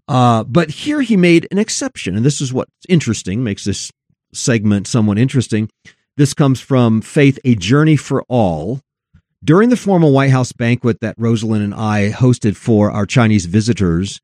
Uh, 0.09 0.43
but 0.45 0.71
here 0.71 1.03
he 1.03 1.17
made 1.17 1.47
an 1.51 1.59
exception. 1.59 2.17
And 2.17 2.25
this 2.25 2.41
is 2.41 2.53
what's 2.53 2.71
interesting, 2.89 3.45
makes 3.45 3.65
this 3.65 3.93
segment 4.33 4.87
somewhat 4.87 5.19
interesting. 5.19 5.71
This 6.17 6.35
comes 6.35 6.61
from 6.61 7.01
Faith, 7.01 7.39
A 7.45 7.55
Journey 7.55 7.97
for 7.97 8.25
All, 8.29 8.81
during 9.43 9.71
the 9.71 9.77
formal 9.77 10.13
White 10.13 10.31
House 10.31 10.53
banquet 10.53 11.01
that 11.01 11.19
Rosalynn 11.19 11.65
and 11.65 11.75
I 11.75 12.11
hosted 12.11 12.57
for 12.57 12.91
our 12.91 13.07
Chinese 13.07 13.47
visitors, 13.47 14.21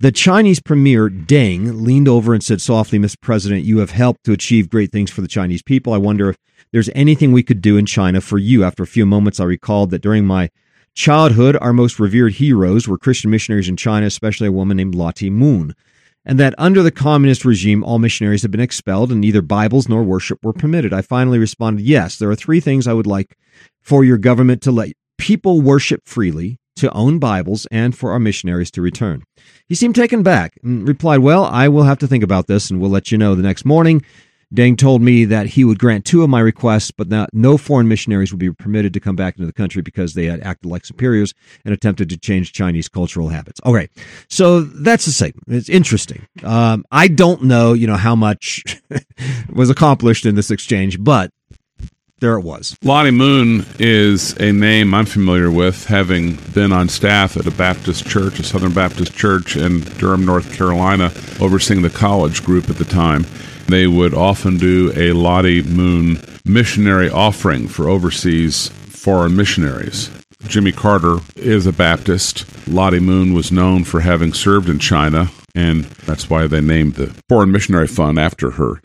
the 0.00 0.12
Chinese 0.12 0.60
premier 0.60 1.08
Deng 1.08 1.82
leaned 1.82 2.08
over 2.08 2.34
and 2.34 2.42
said 2.42 2.60
softly, 2.60 2.98
Mr. 2.98 3.20
President, 3.20 3.64
you 3.64 3.78
have 3.78 3.90
helped 3.90 4.24
to 4.24 4.32
achieve 4.32 4.68
great 4.68 4.92
things 4.92 5.10
for 5.10 5.20
the 5.20 5.28
Chinese 5.28 5.62
people. 5.62 5.92
I 5.92 5.98
wonder 5.98 6.30
if 6.30 6.36
there's 6.72 6.90
anything 6.94 7.32
we 7.32 7.42
could 7.42 7.62
do 7.62 7.76
in 7.76 7.86
China 7.86 8.20
for 8.20 8.38
you. 8.38 8.64
After 8.64 8.82
a 8.82 8.86
few 8.86 9.06
moments, 9.06 9.40
I 9.40 9.44
recalled 9.44 9.90
that 9.90 10.02
during 10.02 10.26
my 10.26 10.50
childhood, 10.94 11.56
our 11.60 11.72
most 11.72 11.98
revered 11.98 12.34
heroes 12.34 12.88
were 12.88 12.98
Christian 12.98 13.30
missionaries 13.30 13.68
in 13.68 13.76
China, 13.76 14.06
especially 14.06 14.48
a 14.48 14.52
woman 14.52 14.76
named 14.76 14.94
Lottie 14.94 15.30
Moon, 15.30 15.74
and 16.24 16.40
that 16.40 16.54
under 16.58 16.82
the 16.82 16.90
communist 16.90 17.44
regime, 17.44 17.84
all 17.84 17.98
missionaries 17.98 18.42
had 18.42 18.50
been 18.50 18.60
expelled 18.60 19.12
and 19.12 19.20
neither 19.20 19.42
Bibles 19.42 19.88
nor 19.88 20.02
worship 20.02 20.44
were 20.44 20.52
permitted. 20.52 20.92
I 20.92 21.02
finally 21.02 21.38
responded, 21.38 21.84
Yes, 21.84 22.18
there 22.18 22.30
are 22.30 22.36
three 22.36 22.60
things 22.60 22.86
I 22.86 22.94
would 22.94 23.06
like 23.06 23.36
for 23.86 24.02
your 24.02 24.18
government 24.18 24.60
to 24.62 24.72
let 24.72 24.90
people 25.16 25.60
worship 25.60 26.02
freely, 26.06 26.58
to 26.74 26.92
own 26.92 27.20
Bibles, 27.20 27.68
and 27.70 27.96
for 27.96 28.10
our 28.10 28.18
missionaries 28.18 28.72
to 28.72 28.82
return. 28.82 29.22
He 29.68 29.76
seemed 29.76 29.94
taken 29.94 30.24
back 30.24 30.58
and 30.64 30.86
replied, 30.86 31.18
Well, 31.18 31.44
I 31.44 31.68
will 31.68 31.84
have 31.84 31.98
to 31.98 32.08
think 32.08 32.24
about 32.24 32.48
this 32.48 32.68
and 32.68 32.80
we'll 32.80 32.90
let 32.90 33.12
you 33.12 33.16
know 33.16 33.36
the 33.36 33.42
next 33.42 33.64
morning. 33.64 34.04
Deng 34.54 34.76
told 34.76 35.02
me 35.02 35.24
that 35.24 35.46
he 35.46 35.64
would 35.64 35.78
grant 35.78 36.04
two 36.04 36.22
of 36.22 36.30
my 36.30 36.40
requests, 36.40 36.90
but 36.90 37.10
that 37.10 37.30
no 37.32 37.56
foreign 37.56 37.88
missionaries 37.88 38.32
would 38.32 38.38
be 38.38 38.52
permitted 38.52 38.92
to 38.94 39.00
come 39.00 39.16
back 39.16 39.36
into 39.36 39.46
the 39.46 39.52
country 39.52 39.82
because 39.82 40.14
they 40.14 40.26
had 40.26 40.40
acted 40.40 40.68
like 40.68 40.84
superiors 40.84 41.34
and 41.64 41.74
attempted 41.74 42.10
to 42.10 42.16
change 42.16 42.52
Chinese 42.52 42.88
cultural 42.88 43.28
habits. 43.28 43.60
Okay, 43.64 43.88
so 44.28 44.60
that's 44.60 45.04
the 45.06 45.12
segment. 45.12 45.44
It's 45.48 45.68
interesting. 45.68 46.26
Um, 46.44 46.84
I 46.92 47.08
don't 47.08 47.42
know, 47.42 47.72
you 47.72 47.88
know, 47.88 47.96
how 47.96 48.14
much 48.14 48.62
was 49.52 49.68
accomplished 49.68 50.26
in 50.26 50.36
this 50.36 50.52
exchange, 50.52 51.02
but 51.02 51.32
there 52.18 52.36
it 52.36 52.42
was. 52.42 52.76
Lottie 52.82 53.10
Moon 53.10 53.66
is 53.78 54.32
a 54.38 54.50
name 54.50 54.94
I'm 54.94 55.04
familiar 55.04 55.50
with, 55.50 55.86
having 55.86 56.36
been 56.54 56.72
on 56.72 56.88
staff 56.88 57.36
at 57.36 57.46
a 57.46 57.50
Baptist 57.50 58.06
church, 58.06 58.38
a 58.38 58.42
Southern 58.42 58.72
Baptist 58.72 59.14
church 59.14 59.56
in 59.56 59.80
Durham, 59.80 60.24
North 60.24 60.54
Carolina, 60.54 61.12
overseeing 61.40 61.82
the 61.82 61.90
college 61.90 62.42
group 62.42 62.70
at 62.70 62.76
the 62.76 62.84
time. 62.86 63.26
They 63.68 63.86
would 63.86 64.14
often 64.14 64.56
do 64.56 64.92
a 64.96 65.12
Lottie 65.12 65.62
Moon 65.62 66.20
missionary 66.44 67.10
offering 67.10 67.68
for 67.68 67.88
overseas 67.88 68.68
foreign 68.68 69.36
missionaries. 69.36 70.10
Jimmy 70.46 70.72
Carter 70.72 71.18
is 71.34 71.66
a 71.66 71.72
Baptist. 71.72 72.46
Lottie 72.66 73.00
Moon 73.00 73.34
was 73.34 73.52
known 73.52 73.84
for 73.84 74.00
having 74.00 74.32
served 74.32 74.68
in 74.68 74.78
China, 74.78 75.28
and 75.54 75.84
that's 76.06 76.30
why 76.30 76.46
they 76.46 76.60
named 76.60 76.94
the 76.94 77.08
Foreign 77.28 77.52
Missionary 77.52 77.88
Fund 77.88 78.18
after 78.18 78.52
her. 78.52 78.80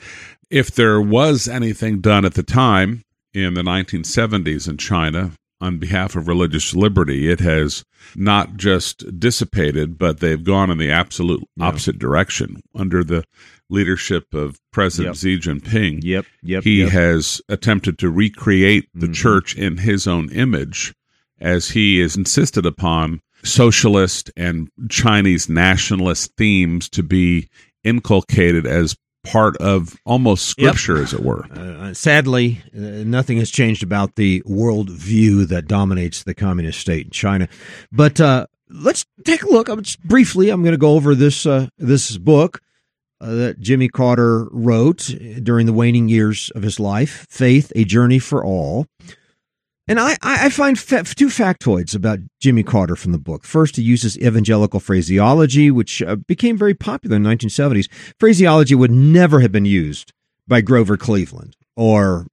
If 0.50 0.72
there 0.72 1.00
was 1.00 1.48
anything 1.48 2.02
done 2.02 2.26
at 2.26 2.34
the 2.34 2.44
time, 2.44 3.04
in 3.34 3.54
the 3.54 3.62
1970s 3.62 4.68
in 4.68 4.78
China 4.78 5.32
on 5.62 5.78
behalf 5.78 6.16
of 6.16 6.28
religious 6.28 6.74
liberty. 6.74 7.30
It 7.30 7.40
has 7.40 7.84
not 8.16 8.58
just 8.58 9.20
dissipated, 9.20 9.98
but 9.98 10.20
they've 10.20 10.44
gone 10.44 10.72
in 10.72 10.80
the 10.80 10.92
absolute 10.92 11.44
opposite 11.60 11.96
yeah. 11.96 12.00
direction 12.00 12.62
under 12.74 13.04
the 13.04 13.24
leadership 13.70 14.34
of 14.34 14.60
President 14.74 15.16
yep. 15.16 15.22
Xi 15.22 15.38
Jinping. 15.38 16.00
Yep, 16.04 16.26
yep. 16.42 16.64
He 16.64 16.82
yep. 16.82 16.90
has 16.90 17.42
attempted 17.48 18.00
to 18.00 18.10
recreate 18.10 18.90
the 18.94 19.06
mm-hmm. 19.06 19.14
church 19.14 19.56
in 19.56 19.78
his 19.78 20.08
own 20.08 20.30
image 20.32 20.94
as 21.40 21.70
he 21.70 22.00
has 22.00 22.16
insisted 22.16 22.66
upon 22.66 23.22
socialist 23.44 24.30
and 24.36 24.70
Chinese 24.90 25.48
nationalist 25.48 26.32
themes 26.38 26.90
to 26.90 27.04
be 27.04 27.50
inculcated 27.84 28.68
as 28.68 28.96
part 29.24 29.58
of 29.58 30.00
almost 30.06 30.48
scripture, 30.48 30.96
yep. 30.96 31.04
as 31.04 31.14
it 31.14 31.22
were. 31.22 31.46
Uh, 31.52 31.94
sadly, 31.94 32.62
uh, 32.76 33.04
nothing 33.06 33.38
has 33.38 33.50
changed 33.50 33.84
about 33.84 34.16
the 34.16 34.42
world 34.46 34.90
view 34.90 35.46
that 35.46 35.68
dominates 35.68 36.24
the 36.24 36.34
communist 36.34 36.80
state 36.80 37.06
in 37.06 37.12
China. 37.12 37.48
But 37.92 38.20
uh, 38.20 38.48
let's 38.70 39.06
take 39.24 39.44
a 39.44 39.50
look. 39.50 39.70
I'm 39.70 39.82
just, 39.82 40.02
briefly, 40.04 40.50
I'm 40.50 40.64
going 40.64 40.74
to 40.74 40.78
go 40.78 40.94
over 40.96 41.16
this 41.16 41.46
uh, 41.46 41.68
this 41.78 42.18
book. 42.18 42.62
Uh, 43.20 43.36
that 43.36 43.60
Jimmy 43.60 43.88
Carter 43.88 44.48
wrote 44.50 45.14
during 45.44 45.68
the 45.68 45.74
waning 45.74 46.10
years 46.10 46.50
of 46.56 46.64
his 46.64 46.80
life, 46.80 47.28
Faith, 47.30 47.72
A 47.76 47.86
Journey 47.86 48.18
for 48.18 48.44
All. 48.44 48.88
And 49.88 50.00
I, 50.00 50.16
I 50.22 50.50
find 50.50 50.80
fa- 50.80 51.04
two 51.04 51.28
factoids 51.28 51.96
about 51.96 52.20
Jimmy 52.40 52.64
Carter 52.64 52.96
from 52.96 53.12
the 53.12 53.18
book. 53.18 53.44
First, 53.44 53.76
he 53.76 53.82
uses 53.82 54.18
evangelical 54.20 54.80
phraseology, 54.80 55.72
which 55.72 56.02
uh, 56.02 56.16
became 56.16 56.58
very 56.58 56.74
popular 56.74 57.16
in 57.16 57.24
the 57.24 57.30
1970s. 57.30 57.90
Phraseology 58.20 58.76
would 58.76 58.92
never 58.92 59.40
have 59.40 59.52
been 59.52 59.66
used 59.66 60.14
by 60.48 60.62
Grover 60.62 60.98
Cleveland 60.98 61.56
or 61.76 62.28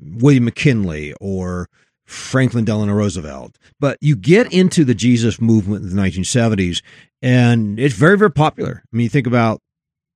William 0.00 0.44
McKinley 0.44 1.14
or 1.20 1.68
Franklin 2.04 2.64
Delano 2.64 2.94
Roosevelt. 2.94 3.58
But 3.78 3.98
you 4.00 4.16
get 4.16 4.52
into 4.52 4.84
the 4.84 4.94
Jesus 4.94 5.40
movement 5.40 5.84
in 5.84 5.94
the 5.94 6.02
1970s, 6.02 6.82
and 7.22 7.78
it's 7.78 7.94
very, 7.94 8.16
very 8.16 8.30
popular. 8.30 8.82
I 8.84 8.96
mean, 8.96 9.04
you 9.04 9.10
think 9.10 9.26
about, 9.26 9.60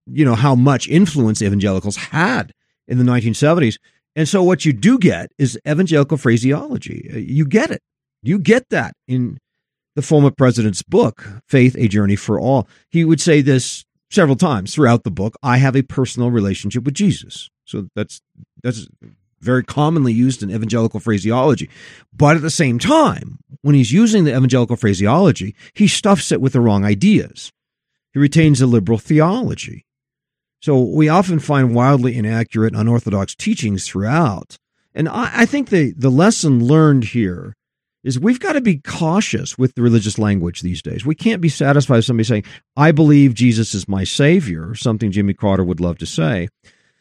you 0.07 0.25
know, 0.25 0.35
how 0.35 0.55
much 0.55 0.89
influence 0.89 1.43
evangelicals 1.43 1.97
had 1.97 2.53
in 2.89 2.99
the 2.99 3.05
1970s. 3.05 3.79
And 4.15 4.29
so 4.29 4.43
what 4.43 4.65
you 4.65 4.73
do 4.73 4.99
get 4.99 5.31
is 5.39 5.59
evangelical 5.67 6.19
phraseology. 6.19 7.11
Uh, 7.13 7.19
you 7.19 7.47
get 7.47 7.71
it. 7.71 7.81
You 8.23 8.39
get 8.39 8.69
that 8.71 8.95
in 9.09 9.39
the 9.97 10.03
former 10.03 10.31
president's 10.31 10.83
book, 10.83 11.27
Faith, 11.47 11.77
A 11.79 11.89
Journey 11.89 12.17
for 12.17 12.39
All. 12.39 12.69
He 12.91 13.05
would 13.05 13.21
say 13.21 13.41
this 13.41 13.85
several 14.11 14.37
times 14.37 14.75
throughout 14.75 15.05
the 15.05 15.11
book, 15.11 15.37
I 15.43 15.57
have 15.57 15.75
a 15.75 15.83
personal 15.83 16.31
relationship 16.31 16.85
with 16.85 16.95
Jesus. 16.95 17.49
So 17.65 17.89
that's 17.95 18.21
that's 18.63 18.87
very 19.41 19.65
commonly 19.65 20.13
used 20.13 20.43
in 20.43 20.51
evangelical 20.51 21.01
phraseology. 21.01 21.69
But 22.13 22.37
at 22.37 22.43
the 22.43 22.51
same 22.51 22.79
time, 22.79 23.39
when 23.63 23.75
he's 23.75 23.93
using 23.93 24.25
the 24.25 24.31
evangelical 24.37 24.77
phraseology, 24.77 25.57
he 25.75 25.89
stuffs 25.89 26.31
it 26.31 26.41
with 26.41 26.53
the 26.53 26.61
wrong 26.61 26.85
ideas. 26.85 27.51
He 28.13 28.21
retains 28.21 28.61
a 28.61 28.67
liberal 28.67 28.99
theology. 28.99 29.85
So 30.63 30.81
we 30.81 31.09
often 31.09 31.41
find 31.41 31.75
wildly 31.75 32.17
inaccurate, 32.17 32.75
unorthodox 32.75 33.35
teachings 33.35 33.87
throughout. 33.87 34.57
And 34.95 35.09
I, 35.09 35.31
I 35.43 35.47
think 35.47 35.71
the, 35.71 35.93
the 35.97 36.11
lesson 36.11 36.65
learned 36.65 37.05
here 37.05 37.57
is 38.05 38.19
we've 38.19 38.41
got 38.41 38.53
to 38.53 38.61
be 38.61 38.79
cautious 38.79 39.59
with 39.59 39.75
the 39.75 39.83
religious 39.83 40.19
language 40.19 40.61
these 40.61 40.83
days. 40.83 41.05
We 41.05 41.15
can't 41.15 41.41
be 41.41 41.49
satisfied 41.49 41.97
with 41.97 42.05
somebody 42.05 42.25
saying, 42.25 42.45
I 42.77 42.93
believe 42.93 43.35
Jesus 43.35 43.75
is 43.75 43.89
my 43.89 44.05
Savior, 44.05 44.75
something 44.75 45.11
Jimmy 45.11 45.35
Carter 45.35 45.65
would 45.65 45.81
love 45.81 45.99
to 45.99 46.07
say. 46.07 46.49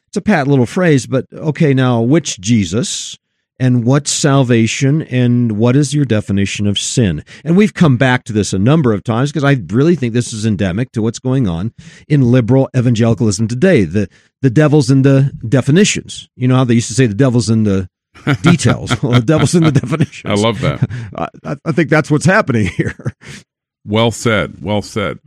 It's 0.07 0.17
a 0.17 0.21
pat 0.21 0.47
little 0.47 0.65
phrase, 0.65 1.07
but 1.07 1.25
okay, 1.31 1.73
now 1.73 2.01
which 2.01 2.39
Jesus? 2.41 3.17
And 3.61 3.85
what's 3.85 4.11
salvation 4.11 5.03
and 5.03 5.51
what 5.51 5.75
is 5.75 5.93
your 5.93 6.03
definition 6.03 6.65
of 6.65 6.79
sin? 6.79 7.23
And 7.45 7.55
we've 7.55 7.75
come 7.75 7.95
back 7.95 8.23
to 8.23 8.33
this 8.33 8.53
a 8.53 8.59
number 8.59 8.91
of 8.91 9.03
times 9.03 9.31
because 9.31 9.43
I 9.43 9.61
really 9.71 9.95
think 9.95 10.13
this 10.13 10.33
is 10.33 10.47
endemic 10.47 10.91
to 10.93 11.01
what's 11.03 11.19
going 11.19 11.47
on 11.47 11.71
in 12.07 12.31
liberal 12.31 12.69
evangelicalism 12.75 13.47
today. 13.47 13.83
The 13.83 14.09
the 14.41 14.49
devil's 14.49 14.89
in 14.89 15.03
the 15.03 15.31
definitions. 15.47 16.27
You 16.35 16.47
know 16.47 16.55
how 16.55 16.63
they 16.63 16.73
used 16.73 16.87
to 16.87 16.95
say 16.95 17.05
the 17.05 17.13
devil's 17.13 17.51
in 17.51 17.63
the 17.63 17.87
details. 18.41 19.01
well, 19.03 19.13
the 19.13 19.21
devil's 19.21 19.53
in 19.53 19.63
the 19.63 19.71
definitions. 19.71 20.25
I 20.25 20.43
love 20.43 20.59
that. 20.61 20.89
I, 21.45 21.55
I 21.63 21.71
think 21.71 21.89
that's 21.89 22.09
what's 22.09 22.25
happening 22.25 22.65
here. 22.65 23.13
Well 23.85 24.09
said. 24.09 24.63
Well 24.63 24.81
said. 24.81 25.19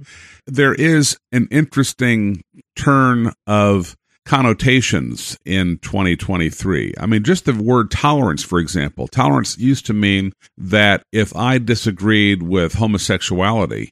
There 0.47 0.75
is 0.75 1.17
an 1.31 1.47
interesting 1.53 2.43
turn 2.75 3.33
of 3.47 3.97
connotations 4.25 5.37
in 5.45 5.79
2023. 5.79 6.95
I 6.99 7.07
mean, 7.07 7.23
just 7.23 7.45
the 7.45 7.55
word 7.55 7.91
tolerance, 7.91 8.43
for 8.43 8.59
example. 8.59 9.07
Tolerance 9.09 9.59
used 9.59 9.87
to 9.87 9.93
mean 9.93 10.33
that 10.57 11.03
if 11.13 11.35
I 11.37 11.59
disagreed 11.59 12.43
with 12.43 12.75
homosexuality, 12.75 13.91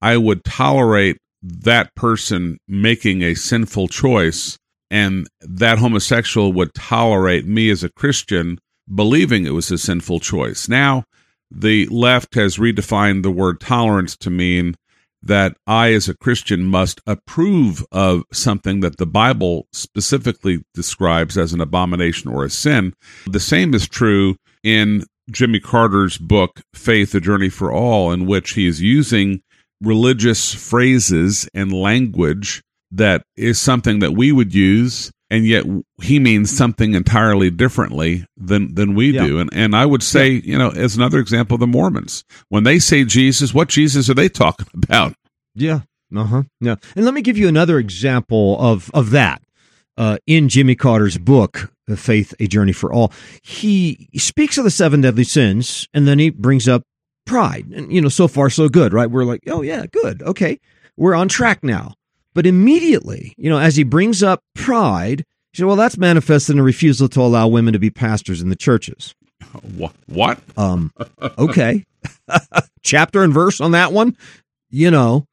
I 0.00 0.16
would 0.16 0.44
tolerate 0.44 1.18
that 1.42 1.94
person 1.94 2.58
making 2.66 3.22
a 3.22 3.34
sinful 3.34 3.88
choice, 3.88 4.58
and 4.90 5.26
that 5.40 5.78
homosexual 5.78 6.52
would 6.52 6.74
tolerate 6.74 7.46
me 7.46 7.70
as 7.70 7.84
a 7.84 7.90
Christian 7.90 8.58
believing 8.92 9.46
it 9.46 9.50
was 9.50 9.70
a 9.70 9.78
sinful 9.78 10.20
choice. 10.20 10.68
Now, 10.68 11.04
the 11.50 11.86
left 11.86 12.34
has 12.34 12.56
redefined 12.56 13.22
the 13.22 13.30
word 13.30 13.60
tolerance 13.60 14.16
to 14.18 14.30
mean 14.30 14.74
that 15.26 15.56
I, 15.66 15.92
as 15.92 16.08
a 16.08 16.16
Christian, 16.16 16.64
must 16.64 17.00
approve 17.06 17.84
of 17.92 18.24
something 18.32 18.80
that 18.80 18.98
the 18.98 19.06
Bible 19.06 19.66
specifically 19.72 20.62
describes 20.74 21.36
as 21.36 21.52
an 21.52 21.60
abomination 21.60 22.30
or 22.30 22.44
a 22.44 22.50
sin. 22.50 22.94
The 23.26 23.40
same 23.40 23.74
is 23.74 23.88
true 23.88 24.36
in 24.62 25.04
Jimmy 25.30 25.60
Carter's 25.60 26.18
book, 26.18 26.60
Faith, 26.74 27.14
A 27.14 27.20
Journey 27.20 27.48
for 27.48 27.72
All, 27.72 28.12
in 28.12 28.26
which 28.26 28.52
he 28.52 28.66
is 28.66 28.80
using 28.80 29.42
religious 29.80 30.54
phrases 30.54 31.48
and 31.52 31.72
language 31.72 32.62
that 32.90 33.22
is 33.36 33.60
something 33.60 33.98
that 33.98 34.12
we 34.12 34.32
would 34.32 34.54
use 34.54 35.10
and 35.30 35.46
yet 35.46 35.64
he 36.00 36.18
means 36.18 36.56
something 36.56 36.94
entirely 36.94 37.50
differently 37.50 38.26
than 38.36 38.74
than 38.74 38.94
we 38.94 39.10
yeah. 39.10 39.26
do. 39.26 39.38
And 39.38 39.50
and 39.52 39.74
I 39.74 39.86
would 39.86 40.02
say 40.02 40.30
yeah. 40.30 40.40
you 40.44 40.58
know 40.58 40.70
as 40.70 40.96
another 40.96 41.18
example 41.18 41.58
the 41.58 41.66
Mormons. 41.66 42.24
When 42.48 42.64
they 42.64 42.78
say 42.78 43.04
Jesus 43.04 43.52
what 43.52 43.68
Jesus 43.68 44.08
are 44.08 44.14
they 44.14 44.28
talking 44.28 44.66
about? 44.74 45.14
Yeah. 45.54 45.80
Uh-huh. 46.14 46.44
Yeah. 46.60 46.76
And 46.94 47.04
let 47.04 47.14
me 47.14 47.22
give 47.22 47.36
you 47.36 47.48
another 47.48 47.78
example 47.78 48.56
of 48.60 48.90
of 48.94 49.10
that 49.10 49.42
uh, 49.96 50.18
in 50.26 50.48
Jimmy 50.48 50.76
Carter's 50.76 51.18
book 51.18 51.72
Faith 51.96 52.34
a 52.38 52.46
Journey 52.46 52.72
for 52.72 52.92
All. 52.92 53.12
He 53.42 54.08
speaks 54.16 54.58
of 54.58 54.64
the 54.64 54.70
seven 54.70 55.00
deadly 55.00 55.24
sins 55.24 55.88
and 55.92 56.06
then 56.06 56.18
he 56.18 56.30
brings 56.30 56.68
up 56.68 56.82
pride. 57.24 57.66
And 57.74 57.92
you 57.92 58.00
know 58.00 58.08
so 58.08 58.28
far 58.28 58.50
so 58.50 58.68
good 58.68 58.92
right? 58.92 59.10
We're 59.10 59.24
like 59.24 59.42
oh 59.48 59.62
yeah 59.62 59.86
good. 59.86 60.22
Okay. 60.22 60.60
We're 60.96 61.14
on 61.14 61.28
track 61.28 61.62
now 61.62 61.94
but 62.36 62.46
immediately, 62.46 63.32
you 63.38 63.48
know, 63.48 63.58
as 63.58 63.76
he 63.76 63.82
brings 63.82 64.22
up 64.22 64.42
pride, 64.54 65.20
he 65.52 65.56
said, 65.56 65.66
well, 65.66 65.74
that's 65.74 65.96
manifested 65.96 66.54
in 66.54 66.60
a 66.60 66.62
refusal 66.62 67.08
to 67.08 67.22
allow 67.22 67.48
women 67.48 67.72
to 67.72 67.78
be 67.78 67.88
pastors 67.88 68.42
in 68.42 68.50
the 68.50 68.56
churches. 68.56 69.14
What? 70.06 70.38
Um, 70.58 70.92
okay. 71.38 71.84
Chapter 72.82 73.22
and 73.22 73.32
verse 73.32 73.60
on 73.60 73.70
that 73.70 73.90
one, 73.90 74.18
you 74.68 74.90
know. 74.90 75.24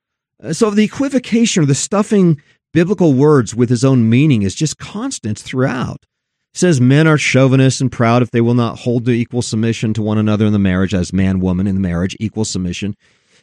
So 0.54 0.70
the 0.70 0.86
equivocation 0.86 1.64
or 1.64 1.66
the 1.66 1.76
stuffing 1.76 2.42
biblical 2.72 3.14
words 3.14 3.54
with 3.54 3.70
his 3.70 3.84
own 3.84 4.10
meaning 4.10 4.44
is 4.44 4.56
just 4.56 4.78
constant 4.78 5.38
throughout. 5.38 6.06
He 6.54 6.60
says 6.60 6.80
men 6.80 7.06
are 7.06 7.18
chauvinists 7.18 7.82
and 7.82 7.92
proud 7.92 8.22
if 8.22 8.32
they 8.32 8.42
will 8.42 8.54
not 8.54 8.80
hold 8.80 9.06
to 9.06 9.12
equal 9.12 9.42
submission 9.42 9.94
to 9.96 10.02
one 10.02 10.18
another 10.18 10.46
in 10.46 10.54
the 10.54 10.60
marriage 10.60 10.94
as 10.94 11.12
man 11.12 11.42
woman 11.42 11.68
in 11.68 11.76
the 11.76 11.82
marriage 11.82 12.16
equal 12.20 12.46
submission 12.46 12.96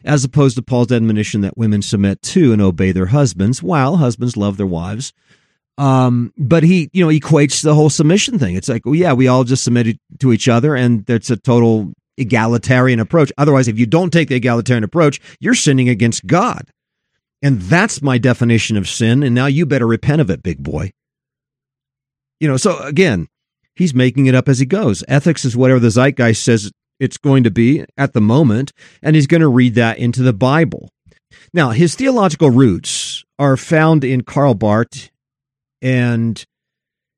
as 0.04 0.24
opposed 0.24 0.56
to 0.56 0.62
Paul's 0.62 0.92
admonition 0.92 1.40
that 1.42 1.58
women 1.58 1.82
submit 1.82 2.22
to 2.22 2.52
and 2.52 2.62
obey 2.62 2.92
their 2.92 3.06
husbands, 3.06 3.62
while 3.62 3.96
husbands 3.96 4.36
love 4.36 4.56
their 4.56 4.66
wives. 4.66 5.12
Um, 5.78 6.32
but 6.36 6.62
he, 6.62 6.90
you 6.92 7.04
know, 7.04 7.10
equates 7.10 7.62
the 7.62 7.74
whole 7.74 7.90
submission 7.90 8.38
thing. 8.38 8.54
It's 8.54 8.68
like, 8.68 8.84
well, 8.84 8.94
yeah, 8.94 9.12
we 9.12 9.28
all 9.28 9.44
just 9.44 9.64
submit 9.64 9.98
to 10.18 10.32
each 10.32 10.48
other, 10.48 10.74
and 10.74 11.06
that's 11.06 11.30
a 11.30 11.36
total 11.36 11.92
egalitarian 12.18 13.00
approach. 13.00 13.32
Otherwise, 13.38 13.66
if 13.66 13.78
you 13.78 13.86
don't 13.86 14.12
take 14.12 14.28
the 14.28 14.34
egalitarian 14.34 14.84
approach, 14.84 15.20
you're 15.40 15.54
sinning 15.54 15.88
against 15.88 16.26
God. 16.26 16.70
And 17.42 17.62
that's 17.62 18.02
my 18.02 18.18
definition 18.18 18.76
of 18.76 18.88
sin. 18.88 19.22
And 19.22 19.34
now 19.34 19.46
you 19.46 19.64
better 19.64 19.86
repent 19.86 20.20
of 20.20 20.28
it, 20.28 20.42
big 20.42 20.62
boy. 20.62 20.92
You 22.38 22.48
know, 22.48 22.58
so 22.58 22.78
again, 22.80 23.28
he's 23.74 23.94
making 23.94 24.26
it 24.26 24.34
up 24.34 24.48
as 24.48 24.58
he 24.58 24.66
goes. 24.66 25.02
Ethics 25.08 25.44
is 25.44 25.56
whatever 25.56 25.80
the 25.80 25.88
zeitgeist 25.88 26.44
says 26.44 26.70
it's 27.00 27.16
going 27.16 27.42
to 27.44 27.50
be 27.50 27.84
at 27.96 28.12
the 28.12 28.20
moment, 28.20 28.72
and 29.02 29.16
he's 29.16 29.26
going 29.26 29.40
to 29.40 29.48
read 29.48 29.74
that 29.74 29.98
into 29.98 30.22
the 30.22 30.32
Bible. 30.32 30.90
Now, 31.52 31.70
his 31.70 31.94
theological 31.94 32.50
roots 32.50 33.24
are 33.38 33.56
found 33.56 34.04
in 34.04 34.22
Karl 34.22 34.54
Barth 34.54 35.10
and 35.82 36.44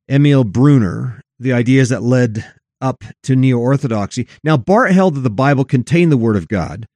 Emil 0.08 0.44
Brunner, 0.44 1.20
the 1.38 1.52
ideas 1.52 1.88
that 1.88 2.02
led 2.02 2.44
up 2.80 3.04
to 3.24 3.36
neo 3.36 3.58
orthodoxy. 3.58 4.28
Now, 4.42 4.56
Barth 4.56 4.92
held 4.92 5.16
that 5.16 5.20
the 5.20 5.30
Bible 5.30 5.64
contained 5.64 6.12
the 6.12 6.16
Word 6.16 6.36
of 6.36 6.48
God 6.48 6.86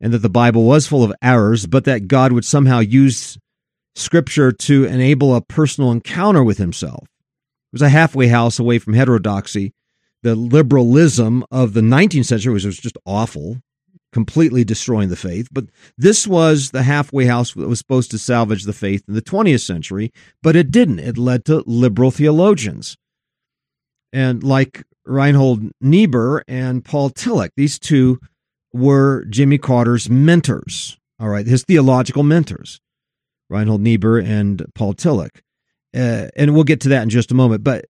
and 0.00 0.12
that 0.12 0.18
the 0.18 0.30
Bible 0.30 0.64
was 0.64 0.86
full 0.86 1.04
of 1.04 1.12
errors, 1.22 1.66
but 1.66 1.84
that 1.84 2.08
God 2.08 2.32
would 2.32 2.44
somehow 2.44 2.78
use 2.80 3.38
Scripture 3.94 4.52
to 4.52 4.84
enable 4.84 5.34
a 5.34 5.42
personal 5.42 5.90
encounter 5.90 6.42
with 6.42 6.58
Himself. 6.58 7.04
It 7.04 7.74
was 7.74 7.82
a 7.82 7.88
halfway 7.88 8.28
house 8.28 8.58
away 8.58 8.78
from 8.78 8.94
heterodoxy. 8.94 9.72
The 10.22 10.34
liberalism 10.34 11.44
of 11.50 11.72
the 11.72 11.80
19th 11.80 12.26
century 12.26 12.52
was, 12.52 12.66
was 12.66 12.78
just 12.78 12.98
awful 13.06 13.58
completely 14.12 14.64
destroying 14.64 15.08
the 15.08 15.16
faith. 15.16 15.48
But 15.52 15.66
this 15.96 16.26
was 16.26 16.70
the 16.70 16.82
halfway 16.82 17.26
house 17.26 17.54
that 17.54 17.68
was 17.68 17.78
supposed 17.78 18.10
to 18.10 18.18
salvage 18.18 18.64
the 18.64 18.72
faith 18.72 19.04
in 19.08 19.14
the 19.14 19.22
20th 19.22 19.64
century, 19.64 20.10
but 20.42 20.56
it 20.56 20.70
didn't. 20.70 20.98
It 20.98 21.18
led 21.18 21.44
to 21.46 21.62
liberal 21.66 22.10
theologians. 22.10 22.96
And 24.12 24.42
like 24.42 24.84
Reinhold 25.04 25.70
Niebuhr 25.80 26.44
and 26.48 26.84
Paul 26.84 27.10
Tillich, 27.10 27.50
these 27.56 27.78
two 27.78 28.18
were 28.72 29.24
Jimmy 29.26 29.58
Carter's 29.58 30.08
mentors, 30.10 30.98
all 31.18 31.28
right, 31.28 31.46
his 31.46 31.64
theological 31.64 32.22
mentors, 32.22 32.80
Reinhold 33.48 33.80
Niebuhr 33.80 34.18
and 34.18 34.64
Paul 34.74 34.94
Tillich. 34.94 35.40
Uh, 35.94 36.28
and 36.36 36.54
we'll 36.54 36.64
get 36.64 36.80
to 36.80 36.88
that 36.90 37.02
in 37.02 37.10
just 37.10 37.32
a 37.32 37.34
moment. 37.34 37.64
But 37.64 37.86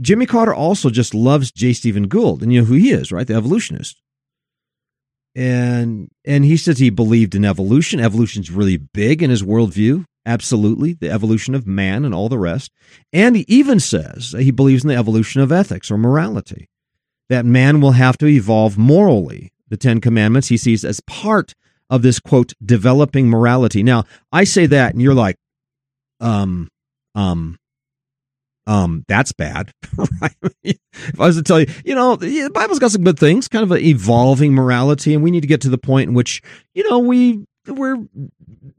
Jimmy 0.00 0.26
Carter 0.26 0.54
also 0.54 0.90
just 0.90 1.14
loves 1.14 1.52
J. 1.52 1.72
Stephen 1.72 2.08
Gould, 2.08 2.42
and 2.42 2.52
you 2.52 2.60
know 2.60 2.66
who 2.66 2.74
he 2.74 2.90
is, 2.90 3.12
right? 3.12 3.26
The 3.26 3.34
evolutionist 3.34 4.02
and 5.34 6.10
and 6.24 6.44
he 6.44 6.56
says 6.56 6.78
he 6.78 6.90
believed 6.90 7.34
in 7.34 7.44
evolution. 7.44 8.00
Evolution's 8.00 8.50
really 8.50 8.76
big 8.76 9.22
in 9.22 9.30
his 9.30 9.42
worldview. 9.42 10.04
Absolutely, 10.26 10.94
the 10.94 11.10
evolution 11.10 11.54
of 11.54 11.66
man 11.66 12.04
and 12.04 12.14
all 12.14 12.28
the 12.28 12.38
rest. 12.38 12.70
And 13.12 13.36
he 13.36 13.44
even 13.48 13.80
says 13.80 14.34
he 14.38 14.50
believes 14.50 14.84
in 14.84 14.88
the 14.88 14.96
evolution 14.96 15.40
of 15.42 15.52
ethics 15.52 15.90
or 15.90 15.98
morality, 15.98 16.68
that 17.28 17.44
man 17.44 17.80
will 17.80 17.92
have 17.92 18.16
to 18.18 18.26
evolve 18.26 18.78
morally. 18.78 19.52
The 19.68 19.76
Ten 19.76 20.00
Commandments 20.00 20.48
he 20.48 20.56
sees 20.56 20.84
as 20.84 21.00
part 21.00 21.54
of 21.90 22.02
this 22.02 22.20
quote 22.20 22.52
developing 22.64 23.28
morality. 23.28 23.82
Now 23.82 24.04
I 24.32 24.44
say 24.44 24.66
that, 24.66 24.92
and 24.92 25.02
you're 25.02 25.14
like, 25.14 25.36
um, 26.20 26.68
um, 27.14 27.58
um, 28.66 29.04
that's 29.08 29.32
bad, 29.32 29.72
right? 30.20 30.32
if 30.62 31.20
I 31.20 31.26
was 31.26 31.36
to 31.36 31.42
tell 31.42 31.60
you, 31.60 31.66
you 31.84 31.94
know, 31.94 32.16
the 32.16 32.50
Bible's 32.54 32.78
got 32.78 32.92
some 32.92 33.04
good 33.04 33.18
things, 33.18 33.46
kind 33.46 33.62
of 33.62 33.70
an 33.72 33.82
evolving 33.82 34.54
morality, 34.54 35.12
and 35.12 35.22
we 35.22 35.30
need 35.30 35.42
to 35.42 35.46
get 35.46 35.60
to 35.62 35.68
the 35.68 35.78
point 35.78 36.08
in 36.08 36.14
which, 36.14 36.40
you 36.74 36.88
know, 36.88 36.98
we 36.98 37.44
we're, 37.66 37.96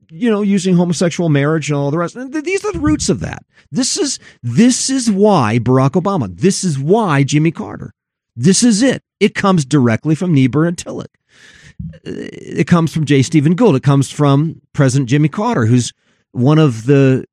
you 0.09 0.29
know, 0.29 0.41
using 0.41 0.75
homosexual 0.75 1.29
marriage 1.29 1.69
and 1.69 1.77
all 1.77 1.91
the 1.91 1.97
rest. 1.97 2.15
And 2.15 2.33
these 2.33 2.63
are 2.65 2.71
the 2.71 2.79
roots 2.79 3.09
of 3.09 3.19
that. 3.21 3.43
This 3.71 3.97
is 3.97 4.19
this 4.41 4.89
is 4.89 5.11
why 5.11 5.59
Barack 5.59 5.91
Obama. 5.91 6.35
This 6.35 6.63
is 6.63 6.79
why 6.79 7.23
Jimmy 7.23 7.51
Carter. 7.51 7.93
This 8.35 8.63
is 8.63 8.81
it. 8.81 9.03
It 9.19 9.33
comes 9.33 9.65
directly 9.65 10.15
from 10.15 10.33
Niebuhr 10.33 10.65
and 10.65 10.77
Tillich. 10.77 11.07
It 12.03 12.67
comes 12.67 12.93
from 12.93 13.05
J. 13.05 13.21
Stephen 13.21 13.55
Gould. 13.55 13.75
It 13.75 13.83
comes 13.83 14.11
from 14.11 14.61
President 14.73 15.09
Jimmy 15.09 15.29
Carter, 15.29 15.65
who's 15.65 15.93
one 16.31 16.59
of 16.59 16.85
the, 16.85 17.25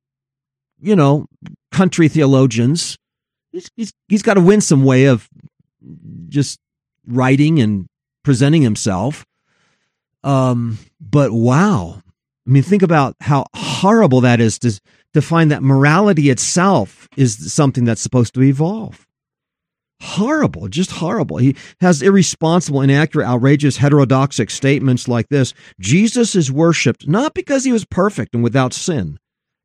you 0.83 0.95
know, 0.95 1.25
country 1.71 2.07
theologians. 2.07 2.97
He's, 3.51 3.71
he's, 3.75 3.93
he's 4.09 4.21
got 4.21 4.37
a 4.37 4.41
winsome 4.41 4.83
way 4.83 5.05
of 5.05 5.29
just 6.27 6.59
writing 7.07 7.59
and 7.59 7.87
presenting 8.23 8.61
himself. 8.61 9.25
Um, 10.23 10.77
but 10.99 11.31
wow. 11.31 12.01
I 12.45 12.49
mean, 12.49 12.63
think 12.63 12.83
about 12.83 13.15
how 13.21 13.45
horrible 13.55 14.21
that 14.21 14.41
is 14.41 14.59
to, 14.59 14.79
to 15.13 15.21
find 15.21 15.51
that 15.51 15.63
morality 15.63 16.29
itself 16.29 17.07
is 17.15 17.53
something 17.53 17.85
that's 17.85 18.01
supposed 18.01 18.33
to 18.33 18.43
evolve. 18.43 19.07
Horrible, 20.01 20.67
just 20.67 20.91
horrible. 20.91 21.37
He 21.37 21.55
has 21.79 22.01
irresponsible, 22.01 22.81
inaccurate, 22.81 23.25
outrageous, 23.25 23.77
heterodoxic 23.77 24.49
statements 24.49 25.07
like 25.07 25.29
this 25.29 25.53
Jesus 25.79 26.35
is 26.35 26.51
worshiped 26.51 27.07
not 27.07 27.33
because 27.33 27.63
he 27.63 27.71
was 27.71 27.85
perfect 27.85 28.35
and 28.35 28.43
without 28.43 28.73
sin, 28.73 29.17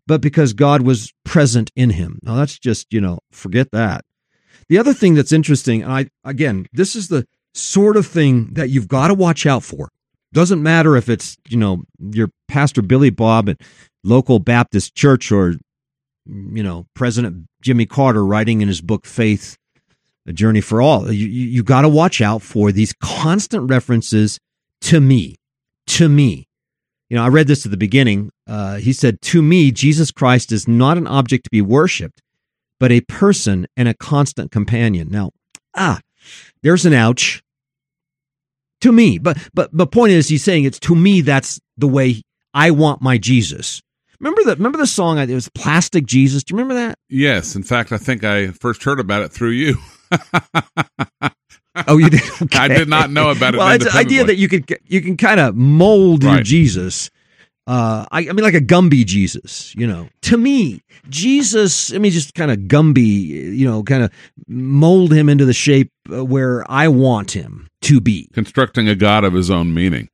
but 0.09 0.23
because 0.23 0.55
God 0.55 0.83
was 0.83 1.13
present 1.25 1.71
in 1.77 1.91
him. 1.91 2.19
Now 2.23 2.35
that's 2.35 2.59
just, 2.59 2.93
you 2.93 3.01
know, 3.01 3.21
forget 3.31 3.71
that. 3.73 4.05
The 4.69 4.79
other 4.79 4.95
thing 4.95 5.15
that's 5.15 5.33
interesting, 5.33 5.83
and 5.83 5.93
I 5.93 6.09
again, 6.25 6.67
this 6.73 6.97
is 6.97 7.09
the 7.09 7.27
sort 7.55 7.97
of 7.97 8.07
thing 8.07 8.55
that 8.55 8.71
you've 8.71 8.89
got 8.89 9.09
to 9.09 9.15
watch 9.15 9.47
out 9.47 9.63
for. 9.63 9.91
Doesn't 10.33 10.63
matter 10.63 10.97
if 10.97 11.09
it's, 11.09 11.37
you 11.49 11.57
know, 11.57 11.85
your 11.99 12.31
pastor 12.49 12.83
Billy 12.83 13.11
Bob 13.11 13.49
at 13.49 13.61
local 14.03 14.39
Baptist 14.39 14.95
church 14.95 15.31
or 15.31 15.55
you 16.27 16.63
know, 16.63 16.87
President 16.95 17.47
Jimmy 17.63 17.87
Carter 17.87 18.25
writing 18.25 18.61
in 18.61 18.69
his 18.69 18.81
book 18.81 19.07
Faith 19.07 19.57
a 20.27 20.33
journey 20.33 20.61
for 20.61 20.83
all. 20.83 21.11
You, 21.11 21.27
you, 21.27 21.47
you 21.49 21.63
got 21.63 21.83
to 21.83 21.89
watch 21.89 22.21
out 22.21 22.43
for 22.43 22.71
these 22.71 22.93
constant 23.03 23.71
references 23.71 24.39
to 24.83 25.01
me, 25.01 25.37
to 25.87 26.09
me. 26.09 26.48
You 27.09 27.17
know, 27.17 27.25
I 27.25 27.29
read 27.29 27.47
this 27.47 27.65
at 27.65 27.71
the 27.71 27.79
beginning. 27.79 28.31
Uh, 28.47 28.77
he 28.77 28.93
said, 28.93 29.21
To 29.23 29.43
me, 29.43 29.71
Jesus 29.71 30.11
Christ 30.11 30.53
is 30.53 30.69
not 30.69 30.99
an 30.99 31.07
object 31.07 31.45
to 31.45 31.51
be 31.51 31.63
worshiped, 31.63 32.21
but 32.79 32.93
a 32.93 33.01
person 33.03 33.67
and 33.77 33.89
a 33.89 33.95
constant 33.95 34.51
companion. 34.51 35.09
Now, 35.11 35.31
ah, 35.75 36.01
there's 36.63 36.87
an 36.87 36.93
ouch. 36.93 37.43
To 38.83 38.93
me, 38.93 39.19
but 39.19 39.37
but 39.53 39.77
the 39.77 39.89
point 39.89 40.13
is, 40.13 40.29
he's 40.29 40.45
saying 40.45 40.63
it's 40.63 40.79
to 40.81 40.95
me. 40.95 41.21
That's 41.21 41.59
the 41.77 41.89
way 41.89 42.23
I 42.55 42.71
want 42.71 43.03
my 43.03 43.19
Jesus. 43.19 43.83
Remember 44.21 44.45
that? 44.45 44.59
Remember 44.59 44.79
the 44.79 44.87
song? 44.87 45.19
It 45.19 45.35
was 45.35 45.49
Plastic 45.49 46.07
Jesus. 46.07 46.45
Do 46.45 46.55
you 46.55 46.59
remember 46.59 46.75
that? 46.75 46.97
Yes. 47.09 47.57
In 47.57 47.65
fact, 47.65 47.91
I 47.91 47.99
think 47.99 48.23
I 48.23 48.53
first 48.53 48.85
heard 48.85 49.01
about 49.01 49.23
it 49.23 49.33
through 49.33 49.51
you. 49.51 49.79
Oh, 51.87 51.99
you 51.99 52.11
did. 52.11 52.21
Okay. 52.43 52.59
I 52.59 52.69
did 52.69 52.89
not 52.89 53.11
know 53.11 53.31
about 53.31 53.55
it. 53.55 53.59
Well, 53.59 53.69
it's 53.73 53.85
an 53.85 53.97
idea 53.97 54.25
that 54.25 54.37
you 54.37 54.49
could 54.49 54.79
you 54.87 55.01
can 55.01 55.17
kind 55.17 55.41
of 55.41 55.57
mold 55.57 56.25
right. 56.25 56.35
your 56.35 56.43
Jesus. 56.43 57.11
Uh, 57.67 58.07
I, 58.11 58.21
I, 58.21 58.33
mean, 58.33 58.39
like 58.39 58.55
a 58.55 58.63
Gumby 58.63 59.05
Jesus, 59.05 59.75
you 59.77 59.87
know. 59.87 60.09
To 60.23 60.39
me, 60.39 60.83
Jesus, 61.11 61.93
I 61.93 61.99
mean, 61.99 62.13
just 62.13 62.35
kind 62.35 62.51
of 62.51 62.61
Gumby, 62.61 63.55
you 63.55 63.69
know, 63.69 63.83
kind 63.83 64.05
of 64.05 64.11
mold 64.47 65.13
him 65.13 65.29
into 65.29 65.45
the 65.45 65.53
shape 65.53 65.93
uh, 66.11 66.25
where 66.25 66.65
I 66.71 66.89
want 66.89 67.33
him 67.33 67.69
to 67.83 68.01
be. 68.01 68.31
Constructing 68.33 68.89
a 68.89 68.95
God 68.95 69.25
of 69.25 69.35
his 69.35 69.51
own 69.51 69.75
meaning. 69.75 70.09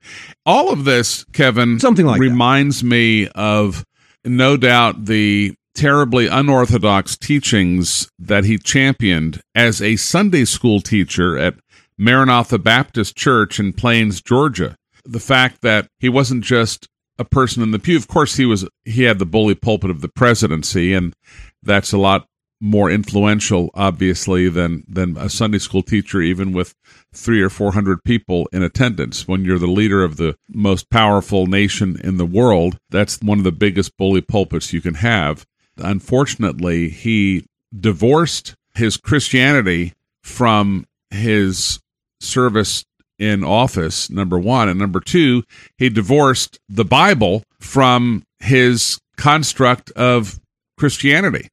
All 0.44 0.72
of 0.72 0.84
this, 0.84 1.22
Kevin, 1.32 1.78
something 1.78 2.06
like 2.06 2.20
reminds 2.20 2.80
that. 2.80 2.86
me 2.86 3.28
of 3.28 3.86
no 4.24 4.56
doubt 4.56 5.04
the 5.04 5.54
terribly 5.74 6.26
unorthodox 6.26 7.16
teachings 7.16 8.08
that 8.18 8.44
he 8.44 8.58
championed 8.58 9.40
as 9.54 9.82
a 9.82 9.96
Sunday 9.96 10.44
school 10.44 10.80
teacher 10.80 11.36
at 11.36 11.54
Maranatha 11.98 12.58
Baptist 12.58 13.16
Church 13.16 13.60
in 13.60 13.72
Plains, 13.72 14.20
Georgia. 14.20 14.76
The 15.04 15.20
fact 15.20 15.60
that 15.62 15.88
he 15.98 16.08
wasn't 16.08 16.44
just 16.44 16.88
a 17.18 17.24
person 17.24 17.62
in 17.62 17.70
the 17.70 17.78
pew. 17.78 17.96
Of 17.96 18.08
course, 18.08 18.36
he 18.36 18.46
was. 18.46 18.66
He 18.84 19.04
had 19.04 19.18
the 19.18 19.26
bully 19.26 19.54
pulpit 19.54 19.90
of 19.90 20.00
the 20.00 20.08
presidency, 20.08 20.92
and 20.92 21.14
that's 21.62 21.92
a 21.92 21.98
lot 21.98 22.26
more 22.60 22.90
influential, 22.90 23.70
obviously, 23.74 24.48
than 24.48 24.84
than 24.88 25.16
a 25.16 25.28
Sunday 25.28 25.58
school 25.58 25.82
teacher, 25.82 26.20
even 26.20 26.52
with 26.52 26.74
three 27.12 27.42
or 27.42 27.50
four 27.50 27.72
hundred 27.72 28.02
people 28.04 28.48
in 28.52 28.62
attendance. 28.62 29.28
When 29.28 29.44
you're 29.44 29.58
the 29.58 29.66
leader 29.66 30.02
of 30.02 30.16
the 30.16 30.36
most 30.48 30.90
powerful 30.90 31.46
nation 31.46 32.00
in 32.02 32.16
the 32.16 32.26
world, 32.26 32.78
that's 32.90 33.20
one 33.20 33.38
of 33.38 33.44
the 33.44 33.52
biggest 33.52 33.96
bully 33.96 34.20
pulpits 34.20 34.72
you 34.72 34.80
can 34.80 34.94
have. 34.94 35.44
Unfortunately, 35.78 36.88
he 36.88 37.44
divorced 37.78 38.54
his 38.74 38.96
Christianity 38.96 39.92
from 40.22 40.84
his 41.10 41.80
service 42.20 42.84
in 43.18 43.44
office, 43.44 44.10
number 44.10 44.38
one. 44.38 44.68
And 44.68 44.78
number 44.78 45.00
two, 45.00 45.44
he 45.78 45.88
divorced 45.88 46.58
the 46.68 46.84
Bible 46.84 47.42
from 47.60 48.24
his 48.40 48.98
construct 49.16 49.90
of 49.92 50.40
Christianity. 50.76 51.48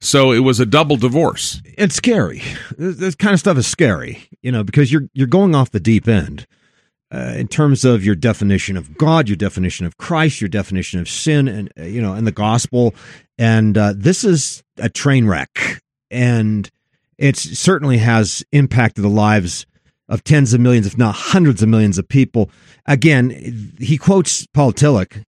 So 0.00 0.32
it 0.32 0.40
was 0.40 0.58
a 0.58 0.66
double 0.66 0.96
divorce. 0.96 1.62
It's 1.64 1.94
scary. 1.94 2.42
This 2.76 3.14
kind 3.14 3.34
of 3.34 3.40
stuff 3.40 3.56
is 3.56 3.66
scary, 3.66 4.24
you 4.42 4.50
know, 4.50 4.64
because 4.64 4.90
you're 4.90 5.08
you're 5.12 5.28
going 5.28 5.54
off 5.54 5.70
the 5.70 5.78
deep 5.78 6.08
end. 6.08 6.46
Uh, 7.12 7.34
in 7.36 7.46
terms 7.46 7.84
of 7.84 8.04
your 8.04 8.14
definition 8.14 8.76
of 8.76 8.96
God, 8.96 9.28
your 9.28 9.36
definition 9.36 9.84
of 9.84 9.98
Christ, 9.98 10.40
your 10.40 10.48
definition 10.48 10.98
of 10.98 11.08
sin, 11.08 11.46
and 11.46 11.72
uh, 11.78 11.82
you 11.84 12.00
know, 12.00 12.14
and 12.14 12.26
the 12.26 12.32
gospel. 12.32 12.94
And 13.38 13.76
uh, 13.76 13.92
this 13.94 14.24
is 14.24 14.62
a 14.78 14.88
train 14.88 15.26
wreck, 15.26 15.82
and 16.10 16.70
it 17.18 17.36
certainly 17.36 17.98
has 17.98 18.42
impacted 18.52 19.04
the 19.04 19.08
lives 19.08 19.66
of 20.08 20.24
tens 20.24 20.52
of 20.54 20.60
millions, 20.60 20.86
if 20.86 20.96
not 20.96 21.14
hundreds 21.14 21.62
of 21.62 21.68
millions 21.68 21.98
of 21.98 22.08
people. 22.08 22.50
Again, 22.86 23.74
he 23.78 23.98
quotes 23.98 24.46
Paul 24.48 24.72
Tillich. 24.72 25.24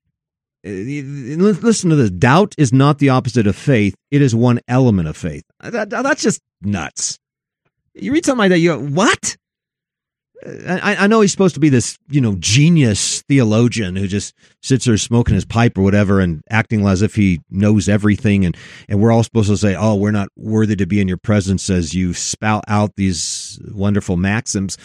Uh, 0.66 0.70
listen 0.70 1.90
to 1.90 1.96
this. 1.96 2.10
Doubt 2.10 2.54
is 2.56 2.72
not 2.72 2.98
the 2.98 3.10
opposite 3.10 3.46
of 3.46 3.56
faith. 3.56 3.94
It 4.10 4.22
is 4.22 4.34
one 4.34 4.60
element 4.68 5.08
of 5.08 5.16
faith. 5.16 5.44
That, 5.60 5.90
that's 5.90 6.22
just 6.22 6.40
nuts. 6.62 7.18
You 7.94 8.12
read 8.12 8.24
something 8.24 8.38
like 8.38 8.50
that, 8.50 8.58
you 8.58 8.70
go, 8.70 8.80
what? 8.80 9.36
I, 10.46 10.96
I 11.00 11.06
know 11.06 11.20
he's 11.20 11.32
supposed 11.32 11.54
to 11.54 11.60
be 11.60 11.68
this, 11.68 11.98
you 12.08 12.20
know, 12.20 12.36
genius 12.38 13.22
theologian 13.22 13.96
who 13.96 14.06
just 14.06 14.34
sits 14.62 14.84
there 14.84 14.96
smoking 14.96 15.34
his 15.34 15.44
pipe 15.44 15.78
or 15.78 15.82
whatever 15.82 16.20
and 16.20 16.42
acting 16.50 16.86
as 16.86 17.02
if 17.02 17.14
he 17.14 17.40
knows 17.50 17.88
everything. 17.88 18.44
And, 18.44 18.56
and 18.88 19.00
we're 19.00 19.12
all 19.12 19.22
supposed 19.22 19.48
to 19.48 19.56
say, 19.56 19.74
oh, 19.74 19.94
we're 19.94 20.10
not 20.10 20.28
worthy 20.36 20.76
to 20.76 20.86
be 20.86 21.00
in 21.00 21.08
your 21.08 21.16
presence 21.16 21.70
as 21.70 21.94
you 21.94 22.12
spout 22.12 22.64
out 22.68 22.96
these 22.96 23.58
wonderful 23.72 24.16
maxims. 24.16 24.76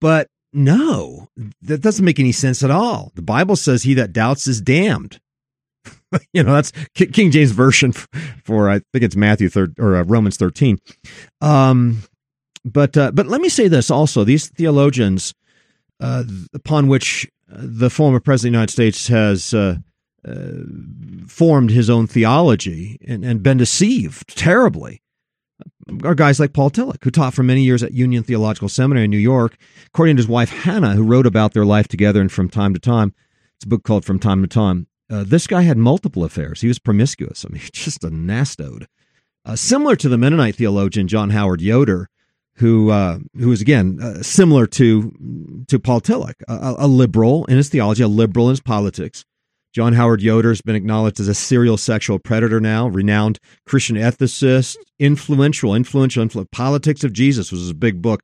But 0.00 0.28
no, 0.52 1.28
that 1.62 1.80
doesn't 1.80 2.04
make 2.04 2.20
any 2.20 2.32
sense 2.32 2.62
at 2.62 2.70
all. 2.70 3.12
The 3.14 3.22
Bible 3.22 3.56
says 3.56 3.82
he 3.82 3.94
that 3.94 4.12
doubts 4.12 4.46
is 4.46 4.60
damned. 4.60 5.18
you 6.32 6.42
know, 6.42 6.54
that's 6.54 6.72
King 6.94 7.30
James 7.30 7.52
version 7.52 7.92
for, 8.44 8.68
I 8.68 8.80
think 8.92 9.04
it's 9.04 9.16
Matthew 9.16 9.48
third 9.48 9.74
or 9.78 9.96
uh, 9.96 10.02
Romans 10.02 10.36
13. 10.36 10.78
Um, 11.40 12.02
but 12.64 12.96
uh, 12.96 13.10
but 13.12 13.26
let 13.26 13.40
me 13.40 13.48
say 13.48 13.68
this 13.68 13.90
also: 13.90 14.24
these 14.24 14.48
theologians, 14.48 15.34
uh, 16.00 16.24
upon 16.52 16.88
which 16.88 17.30
uh, 17.50 17.58
the 17.60 17.90
former 17.90 18.20
president 18.20 18.48
of 18.48 18.52
the 18.52 18.58
United 18.58 18.72
States 18.72 19.08
has 19.08 19.54
uh, 19.54 19.76
uh, 20.26 20.52
formed 21.26 21.70
his 21.70 21.88
own 21.88 22.06
theology 22.06 22.98
and, 23.06 23.24
and 23.24 23.42
been 23.42 23.56
deceived 23.56 24.36
terribly, 24.36 25.00
are 26.04 26.14
guys 26.14 26.38
like 26.38 26.52
Paul 26.52 26.70
Tillich, 26.70 27.02
who 27.02 27.10
taught 27.10 27.34
for 27.34 27.42
many 27.42 27.62
years 27.62 27.82
at 27.82 27.92
Union 27.92 28.22
Theological 28.22 28.68
Seminary 28.68 29.06
in 29.06 29.10
New 29.10 29.18
York. 29.18 29.56
According 29.86 30.16
to 30.16 30.20
his 30.20 30.28
wife 30.28 30.50
Hannah, 30.50 30.94
who 30.94 31.02
wrote 31.02 31.26
about 31.26 31.54
their 31.54 31.64
life 31.64 31.88
together 31.88 32.20
and 32.20 32.30
from 32.30 32.50
time 32.50 32.74
to 32.74 32.80
time, 32.80 33.14
it's 33.56 33.64
a 33.64 33.68
book 33.68 33.84
called 33.84 34.04
From 34.04 34.18
Time 34.18 34.42
to 34.42 34.48
Time. 34.48 34.86
Uh, 35.10 35.24
this 35.26 35.46
guy 35.46 35.62
had 35.62 35.76
multiple 35.76 36.24
affairs. 36.24 36.60
He 36.60 36.68
was 36.68 36.78
promiscuous. 36.78 37.44
I 37.44 37.52
mean, 37.52 37.62
just 37.72 38.04
a 38.04 38.10
nastode. 38.10 38.86
similar 39.54 39.96
to 39.96 40.10
the 40.10 40.18
Mennonite 40.18 40.56
theologian 40.56 41.08
John 41.08 41.30
Howard 41.30 41.62
Yoder, 41.62 42.10
who 42.60 42.90
uh, 42.90 43.18
who 43.38 43.50
is 43.50 43.60
again 43.60 43.98
uh, 44.00 44.22
similar 44.22 44.66
to 44.66 45.64
to 45.66 45.78
Paul 45.78 46.00
Tillich, 46.00 46.42
a, 46.46 46.74
a, 46.78 46.86
liberal 46.86 47.46
in 47.46 47.56
his 47.56 47.70
theology, 47.70 48.02
a 48.02 48.08
liberal 48.08 48.46
in 48.46 48.52
his 48.52 48.60
politics. 48.60 49.24
John 49.72 49.94
Howard 49.94 50.20
Yoder 50.20 50.50
has 50.50 50.60
been 50.60 50.74
acknowledged 50.74 51.20
as 51.20 51.28
a 51.28 51.34
serial 51.34 51.76
sexual 51.76 52.18
predator 52.18 52.60
now, 52.60 52.88
renowned 52.88 53.38
Christian 53.66 53.96
ethicist, 53.96 54.76
influential, 54.98 55.74
influential, 55.74 56.24
influ- 56.24 56.50
Politics 56.50 57.02
of 57.02 57.12
Jesus 57.12 57.50
was 57.50 57.62
his 57.62 57.72
big 57.72 58.02
book. 58.02 58.22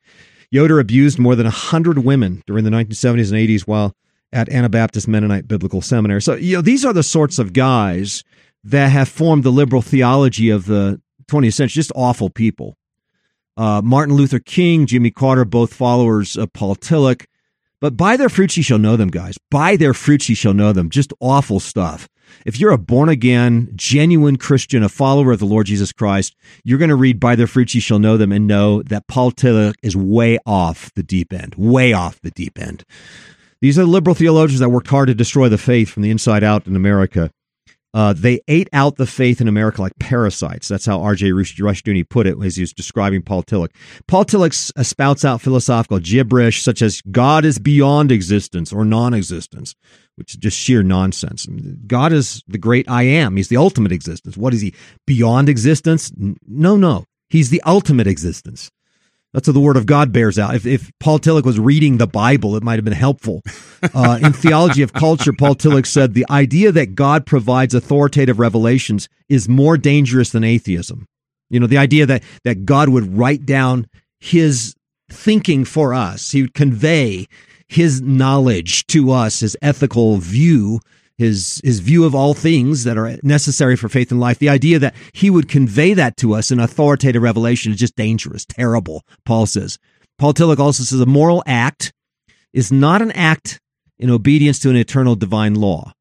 Yoder 0.51 0.81
abused 0.81 1.19
more 1.19 1.35
than 1.35 1.47
100 1.47 1.99
women 1.99 2.43
during 2.47 2.65
the 2.65 2.71
1970s 2.71 3.33
and 3.33 3.49
80s 3.49 3.63
while 3.63 3.95
at 4.33 4.49
Anabaptist 4.49 5.09
Mennonite 5.09 5.49
Biblical 5.49 5.81
Seminary. 5.81 6.21
So, 6.21 6.35
you 6.35 6.57
know, 6.57 6.63
these 6.63 6.85
are 6.85 6.93
the 6.93 7.03
sorts 7.03 7.39
of 7.39 7.53
guys 7.53 8.25
that 8.65 8.89
have 8.89 9.09
formed 9.09 9.45
the 9.45 9.53
liberal 9.53 9.83
theology 9.83 10.51
of 10.51 10.67
the 10.67 11.01
20th 11.29 11.55
century, 11.55 11.81
just 11.81 11.93
awful 11.95 12.29
people. 12.29 12.77
Uh, 13.57 13.81
Martin 13.83 14.15
Luther 14.15 14.39
King, 14.39 14.87
Jimmy 14.87 15.11
Carter, 15.11 15.45
both 15.45 15.73
followers 15.73 16.37
of 16.37 16.53
Paul 16.53 16.77
Tillich. 16.77 17.27
But 17.81 17.97
by 17.97 18.17
their 18.17 18.29
fruits 18.29 18.57
ye 18.57 18.63
shall 18.63 18.79
know 18.79 18.97
them, 18.97 19.09
guys. 19.09 19.37
By 19.51 19.77
their 19.77 19.95
fruits 19.95 20.29
ye 20.29 20.35
shall 20.35 20.55
know 20.55 20.73
them. 20.73 20.91
Just 20.91 21.13
awful 21.21 21.61
stuff. 21.61 22.09
If 22.45 22.59
you're 22.59 22.73
a 22.73 22.79
born 22.79 23.09
again, 23.09 23.71
genuine 23.77 24.37
Christian, 24.37 24.83
a 24.83 24.89
follower 24.89 25.33
of 25.33 25.39
the 25.39 25.47
Lord 25.47 25.67
Jesus 25.67 25.93
Christ, 25.93 26.35
you're 26.65 26.79
going 26.79 26.91
to 26.91 26.97
read 26.97 27.21
by 27.21 27.37
their 27.37 27.47
fruits 27.47 27.75
ye 27.75 27.81
shall 27.81 27.99
know 27.99 28.17
them 28.17 28.33
and 28.33 28.47
know 28.47 28.83
that 28.83 29.07
Paul 29.07 29.33
Tillich 29.33 29.75
is 29.83 29.97
way 29.97 30.39
off 30.47 30.93
the 30.95 31.03
deep 31.03 31.33
end, 31.33 31.55
way 31.57 31.93
off 31.93 32.21
the 32.21 32.31
deep 32.31 32.59
end. 32.59 32.85
These 33.61 33.79
are 33.79 33.85
liberal 33.85 34.15
theologians 34.15 34.61
that 34.61 34.69
worked 34.69 34.89
hard 34.89 35.09
to 35.09 35.15
destroy 35.15 35.49
the 35.49 35.59
faith 35.59 35.89
from 35.89 36.03
the 36.03 36.11
inside 36.11 36.45
out 36.45 36.67
in 36.67 36.77
America. 36.77 37.31
Uh, 37.97 38.13
they 38.13 38.43
ate 38.47 38.69
out 38.75 38.97
the 38.97 39.07
faith 39.07 39.41
in 39.41 39.49
America 39.49 39.81
like 39.81 39.99
parasites. 39.99 40.69
That's 40.69 40.85
how 40.85 41.01
R.J. 41.01 41.31
Rushdoony 41.31 42.07
put 42.07 42.27
it 42.27 42.37
as 42.45 42.57
he 42.57 42.63
was 42.63 42.75
describing 42.75 43.23
Paul 43.23 43.43
Tillich. 43.43 43.71
Paul 44.07 44.27
Tillich 44.27 44.71
uh, 44.77 44.83
spouts 44.83 45.25
out 45.25 45.41
philosophical 45.41 45.99
gibberish 45.99 46.63
such 46.63 46.83
as 46.83 47.01
God 47.11 47.47
is 47.47 47.59
beyond 47.59 48.13
existence 48.13 48.71
or 48.71 48.85
non-existence, 48.85 49.75
which 50.17 50.33
is 50.33 50.37
just 50.37 50.59
sheer 50.59 50.83
nonsense. 50.83 51.47
God 51.87 52.13
is 52.13 52.43
the 52.47 52.59
great 52.59 52.87
I 52.87 53.05
am. 53.05 53.39
He's 53.39 53.49
the 53.49 53.57
ultimate 53.57 53.93
existence. 53.93 54.37
What 54.37 54.53
is 54.53 54.61
he? 54.61 54.75
Beyond 55.07 55.49
existence? 55.49 56.13
No, 56.47 56.77
no. 56.77 57.07
He's 57.31 57.49
the 57.49 57.63
ultimate 57.63 58.07
existence. 58.07 58.71
That's 59.37 59.49
what 59.49 59.53
the 59.53 59.61
Word 59.61 59.77
of 59.77 59.85
God 59.85 60.13
bears 60.13 60.39
out. 60.39 60.55
If, 60.55 60.65
if 60.65 60.91
Paul 60.99 61.19
Tillich 61.19 61.45
was 61.45 61.61
reading 61.61 61.99
the 61.99 62.07
Bible, 62.07 62.57
it 62.57 62.63
might 62.63 62.77
have 62.77 62.87
been 62.87 62.95
helpful. 62.95 63.43
Uh, 63.95 64.19
in 64.23 64.33
Theology 64.33 64.81
of 64.81 64.95
Culture, 64.95 65.35
Paul 65.35 65.55
Tillich 65.55 65.85
said 65.85 66.15
the 66.15 66.25
idea 66.31 66.73
that 66.73 66.95
God 66.95 67.27
provides 67.27 67.75
authoritative 67.75 68.39
revelations 68.39 69.11
is 69.29 69.47
more 69.47 69.77
dangerous 69.77 70.31
than 70.31 70.43
atheism. 70.43 71.07
You 71.51 71.61
know, 71.61 71.67
the 71.67 71.77
idea 71.77 72.07
that, 72.07 72.23
that 72.45 72.65
God 72.65 72.89
would 72.89 73.19
write 73.19 73.45
down 73.45 73.89
his 74.21 74.75
thinking 75.11 75.67
for 75.67 75.93
us, 75.93 76.31
he 76.33 76.41
would 76.41 76.55
convey 76.55 77.27
his 77.69 78.01
knowledge 78.01 78.87
to 78.87 79.11
us, 79.11 79.41
his 79.41 79.55
ethical 79.61 80.17
view 80.17 80.81
his 81.19 81.61
his 81.65 81.81
view 81.81 82.05
of 82.05 82.15
all 82.15 82.35
things 82.35 82.85
that 82.85 82.99
are 82.99 83.17
necessary 83.23 83.77
for 83.77 83.89
faith 83.89 84.11
and 84.11 84.21
life. 84.21 84.39
The 84.39 84.49
idea 84.49 84.79
that 84.79 84.95
he 85.13 85.31
would 85.31 85.49
convey 85.49 85.95
that 85.95 86.17
to 86.19 86.35
us 86.35 86.51
in 86.51 86.61
authoritative 86.61 87.23
revelation 87.23 87.73
is 87.73 87.79
just 87.79 87.97
dangerous, 87.97 88.45
terrible. 88.45 89.03
Paul 89.25 89.47
says. 89.47 89.79
Paul 90.19 90.33
Tillich 90.33 90.59
also 90.59 90.83
says 90.83 91.01
a 91.01 91.07
moral 91.07 91.43
act 91.47 91.93
is 92.55 92.73
not 92.73 93.03
an 93.03 93.13
act 93.13 93.61
in 93.99 94.11
obedience 94.11 94.59
to 94.61 94.71
an 94.71 94.77
eternal 94.77 95.15
divine 95.15 95.55
law. 95.55 95.93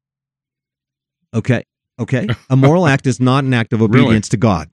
Okay, 1.34 1.64
okay. 1.98 2.26
A 2.50 2.56
moral 2.56 2.86
act 2.86 3.06
is 3.06 3.20
not 3.20 3.44
an 3.44 3.52
act 3.52 3.74
of 3.74 3.82
obedience 3.82 4.28
really? 4.28 4.30
to 4.30 4.36
God. 4.38 4.70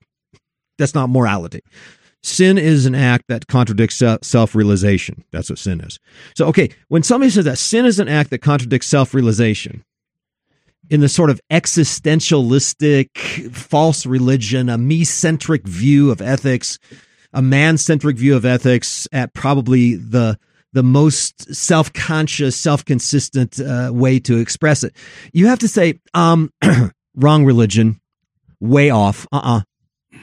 That's 0.78 0.94
not 0.94 1.10
morality. 1.10 1.60
Sin 2.22 2.56
is 2.56 2.86
an 2.86 2.94
act 2.94 3.24
that 3.28 3.48
contradicts 3.48 4.02
self 4.22 4.54
realization. 4.54 5.24
That's 5.30 5.50
what 5.50 5.58
sin 5.58 5.80
is. 5.80 5.98
So, 6.34 6.46
okay, 6.46 6.70
when 6.88 7.02
somebody 7.02 7.30
says 7.30 7.44
that 7.44 7.58
sin 7.58 7.84
is 7.84 7.98
an 7.98 8.08
act 8.08 8.30
that 8.30 8.38
contradicts 8.38 8.86
self 8.86 9.12
realization, 9.12 9.84
in 10.90 11.00
the 11.00 11.08
sort 11.08 11.30
of 11.30 11.40
existentialistic 11.50 13.52
false 13.52 14.06
religion, 14.06 14.68
a 14.68 14.78
me 14.78 15.04
centric 15.04 15.66
view 15.66 16.10
of 16.10 16.20
ethics, 16.20 16.78
a 17.32 17.42
man 17.42 17.78
centric 17.78 18.16
view 18.16 18.36
of 18.36 18.44
ethics 18.44 19.08
at 19.12 19.32
probably 19.34 19.94
the 19.94 20.38
the 20.72 20.82
most 20.82 21.54
self 21.54 21.92
conscious, 21.92 22.56
self 22.56 22.84
consistent 22.84 23.60
uh, 23.60 23.90
way 23.92 24.18
to 24.20 24.38
express 24.38 24.82
it. 24.82 24.94
You 25.32 25.46
have 25.46 25.60
to 25.60 25.68
say, 25.68 26.00
um, 26.14 26.50
wrong 27.14 27.44
religion, 27.44 28.00
way 28.60 28.90
off. 28.90 29.26
Uh 29.32 29.36
uh-uh. 29.36 29.58
uh 29.58 30.18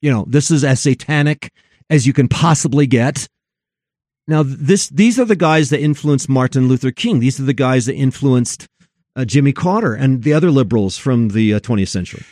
You 0.00 0.12
know, 0.12 0.24
this 0.28 0.50
is 0.50 0.64
as 0.64 0.80
satanic 0.80 1.50
as 1.90 2.06
you 2.06 2.12
can 2.12 2.28
possibly 2.28 2.86
get. 2.86 3.28
Now, 4.26 4.42
this 4.44 4.88
these 4.88 5.18
are 5.18 5.24
the 5.24 5.36
guys 5.36 5.70
that 5.70 5.80
influenced 5.80 6.28
Martin 6.28 6.68
Luther 6.68 6.92
King. 6.92 7.18
These 7.18 7.40
are 7.40 7.44
the 7.44 7.54
guys 7.54 7.86
that 7.86 7.94
influenced 7.94 8.68
uh, 9.18 9.24
Jimmy 9.24 9.52
Carter 9.52 9.94
and 9.94 10.22
the 10.22 10.32
other 10.32 10.50
liberals 10.50 10.96
from 10.96 11.30
the 11.30 11.54
uh, 11.54 11.60
20th 11.60 11.88
century. 11.88 12.24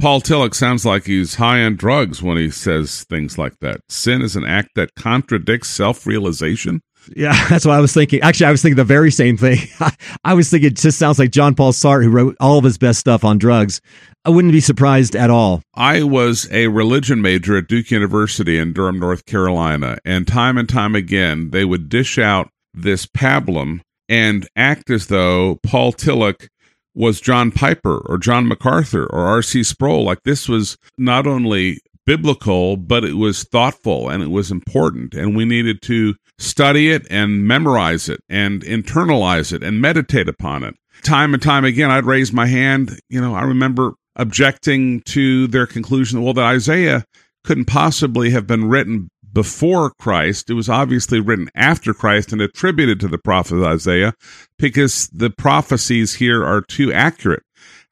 Paul 0.00 0.20
Tillich 0.20 0.54
sounds 0.54 0.86
like 0.86 1.06
he's 1.06 1.34
high 1.34 1.64
on 1.64 1.74
drugs 1.74 2.22
when 2.22 2.36
he 2.36 2.50
says 2.50 3.02
things 3.04 3.36
like 3.36 3.58
that. 3.60 3.80
Sin 3.88 4.22
is 4.22 4.36
an 4.36 4.44
act 4.44 4.70
that 4.76 4.94
contradicts 4.94 5.68
self 5.68 6.06
realization. 6.06 6.80
Yeah, 7.16 7.32
that's 7.48 7.66
what 7.66 7.74
I 7.74 7.80
was 7.80 7.92
thinking. 7.92 8.20
Actually, 8.20 8.46
I 8.46 8.50
was 8.52 8.62
thinking 8.62 8.76
the 8.76 8.84
very 8.84 9.10
same 9.10 9.36
thing. 9.36 9.58
I 10.24 10.34
was 10.34 10.50
thinking 10.50 10.68
it 10.68 10.76
just 10.76 10.98
sounds 10.98 11.18
like 11.18 11.32
John 11.32 11.56
Paul 11.56 11.72
Sartre, 11.72 12.04
who 12.04 12.10
wrote 12.10 12.36
all 12.38 12.58
of 12.58 12.64
his 12.64 12.78
best 12.78 13.00
stuff 13.00 13.24
on 13.24 13.38
drugs. 13.38 13.80
I 14.24 14.30
wouldn't 14.30 14.52
be 14.52 14.60
surprised 14.60 15.16
at 15.16 15.30
all. 15.30 15.62
I 15.74 16.04
was 16.04 16.48
a 16.52 16.68
religion 16.68 17.20
major 17.20 17.56
at 17.56 17.66
Duke 17.66 17.90
University 17.90 18.58
in 18.58 18.72
Durham, 18.72 19.00
North 19.00 19.26
Carolina, 19.26 19.98
and 20.04 20.28
time 20.28 20.58
and 20.58 20.68
time 20.68 20.94
again, 20.94 21.50
they 21.50 21.64
would 21.64 21.88
dish 21.88 22.18
out 22.18 22.50
this 22.74 23.06
pablum 23.06 23.80
and 24.08 24.48
act 24.56 24.90
as 24.90 25.06
though 25.06 25.58
Paul 25.62 25.92
Tillich 25.92 26.48
was 26.94 27.20
John 27.20 27.52
Piper 27.52 27.98
or 28.06 28.18
John 28.18 28.48
MacArthur 28.48 29.06
or 29.06 29.20
R.C. 29.20 29.62
Sproul. 29.62 30.04
Like 30.04 30.22
this 30.24 30.48
was 30.48 30.76
not 30.96 31.26
only 31.26 31.80
biblical, 32.06 32.76
but 32.76 33.04
it 33.04 33.14
was 33.14 33.44
thoughtful 33.44 34.08
and 34.08 34.22
it 34.22 34.30
was 34.30 34.50
important. 34.50 35.14
And 35.14 35.36
we 35.36 35.44
needed 35.44 35.82
to 35.82 36.16
study 36.38 36.90
it 36.90 37.06
and 37.10 37.46
memorize 37.46 38.08
it 38.08 38.20
and 38.28 38.64
internalize 38.64 39.52
it 39.52 39.62
and 39.62 39.80
meditate 39.80 40.28
upon 40.28 40.64
it. 40.64 40.74
Time 41.02 41.34
and 41.34 41.42
time 41.42 41.64
again, 41.64 41.90
I'd 41.90 42.06
raise 42.06 42.32
my 42.32 42.46
hand. 42.46 42.98
You 43.08 43.20
know, 43.20 43.34
I 43.34 43.42
remember 43.42 43.92
objecting 44.16 45.02
to 45.02 45.46
their 45.46 45.66
conclusion, 45.66 46.22
well, 46.22 46.34
that 46.34 46.44
Isaiah 46.44 47.04
couldn't 47.44 47.66
possibly 47.66 48.30
have 48.30 48.46
been 48.46 48.68
written 48.68 49.10
before 49.32 49.92
Christ. 49.98 50.50
It 50.50 50.54
was 50.54 50.68
obviously 50.68 51.20
written 51.20 51.48
after 51.54 51.94
Christ 51.94 52.32
and 52.32 52.40
attributed 52.40 53.00
to 53.00 53.08
the 53.08 53.18
prophet 53.18 53.62
Isaiah 53.64 54.14
because 54.58 55.08
the 55.08 55.30
prophecies 55.30 56.14
here 56.14 56.44
are 56.44 56.62
too 56.62 56.92
accurate. 56.92 57.42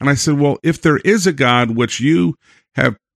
And 0.01 0.11
I 0.11 0.15
said, 0.15 0.39
well, 0.39 0.59
if 0.63 0.81
there 0.81 0.99
is 0.99 1.27
a 1.27 1.33
God 1.33 1.77
which 1.77 2.01
you 2.01 2.35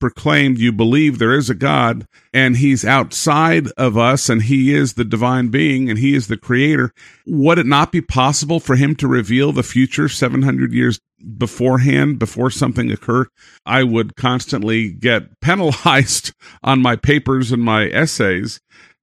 proclaimed 0.00 0.58
you 0.58 0.72
believe 0.72 1.18
there 1.18 1.34
is 1.34 1.50
a 1.50 1.54
God 1.54 2.06
and 2.32 2.56
he's 2.56 2.84
outside 2.84 3.68
of 3.76 3.96
us 3.96 4.28
and 4.28 4.42
he 4.42 4.74
is 4.74 4.94
the 4.94 5.04
divine 5.04 5.48
being 5.48 5.88
and 5.90 5.98
he 5.98 6.14
is 6.14 6.26
the 6.26 6.36
creator, 6.36 6.92
would 7.26 7.58
it 7.58 7.66
not 7.66 7.92
be 7.92 8.00
possible 8.00 8.58
for 8.58 8.76
him 8.76 8.96
to 8.96 9.06
reveal 9.06 9.52
the 9.52 9.62
future 9.62 10.08
700 10.08 10.72
years 10.72 10.98
beforehand, 11.36 12.18
before 12.18 12.50
something 12.50 12.90
occurred? 12.90 13.28
I 13.66 13.84
would 13.84 14.16
constantly 14.16 14.90
get 14.90 15.40
penalized 15.40 16.32
on 16.62 16.80
my 16.80 16.96
papers 16.96 17.52
and 17.52 17.62
my 17.62 17.84
essays 17.88 18.60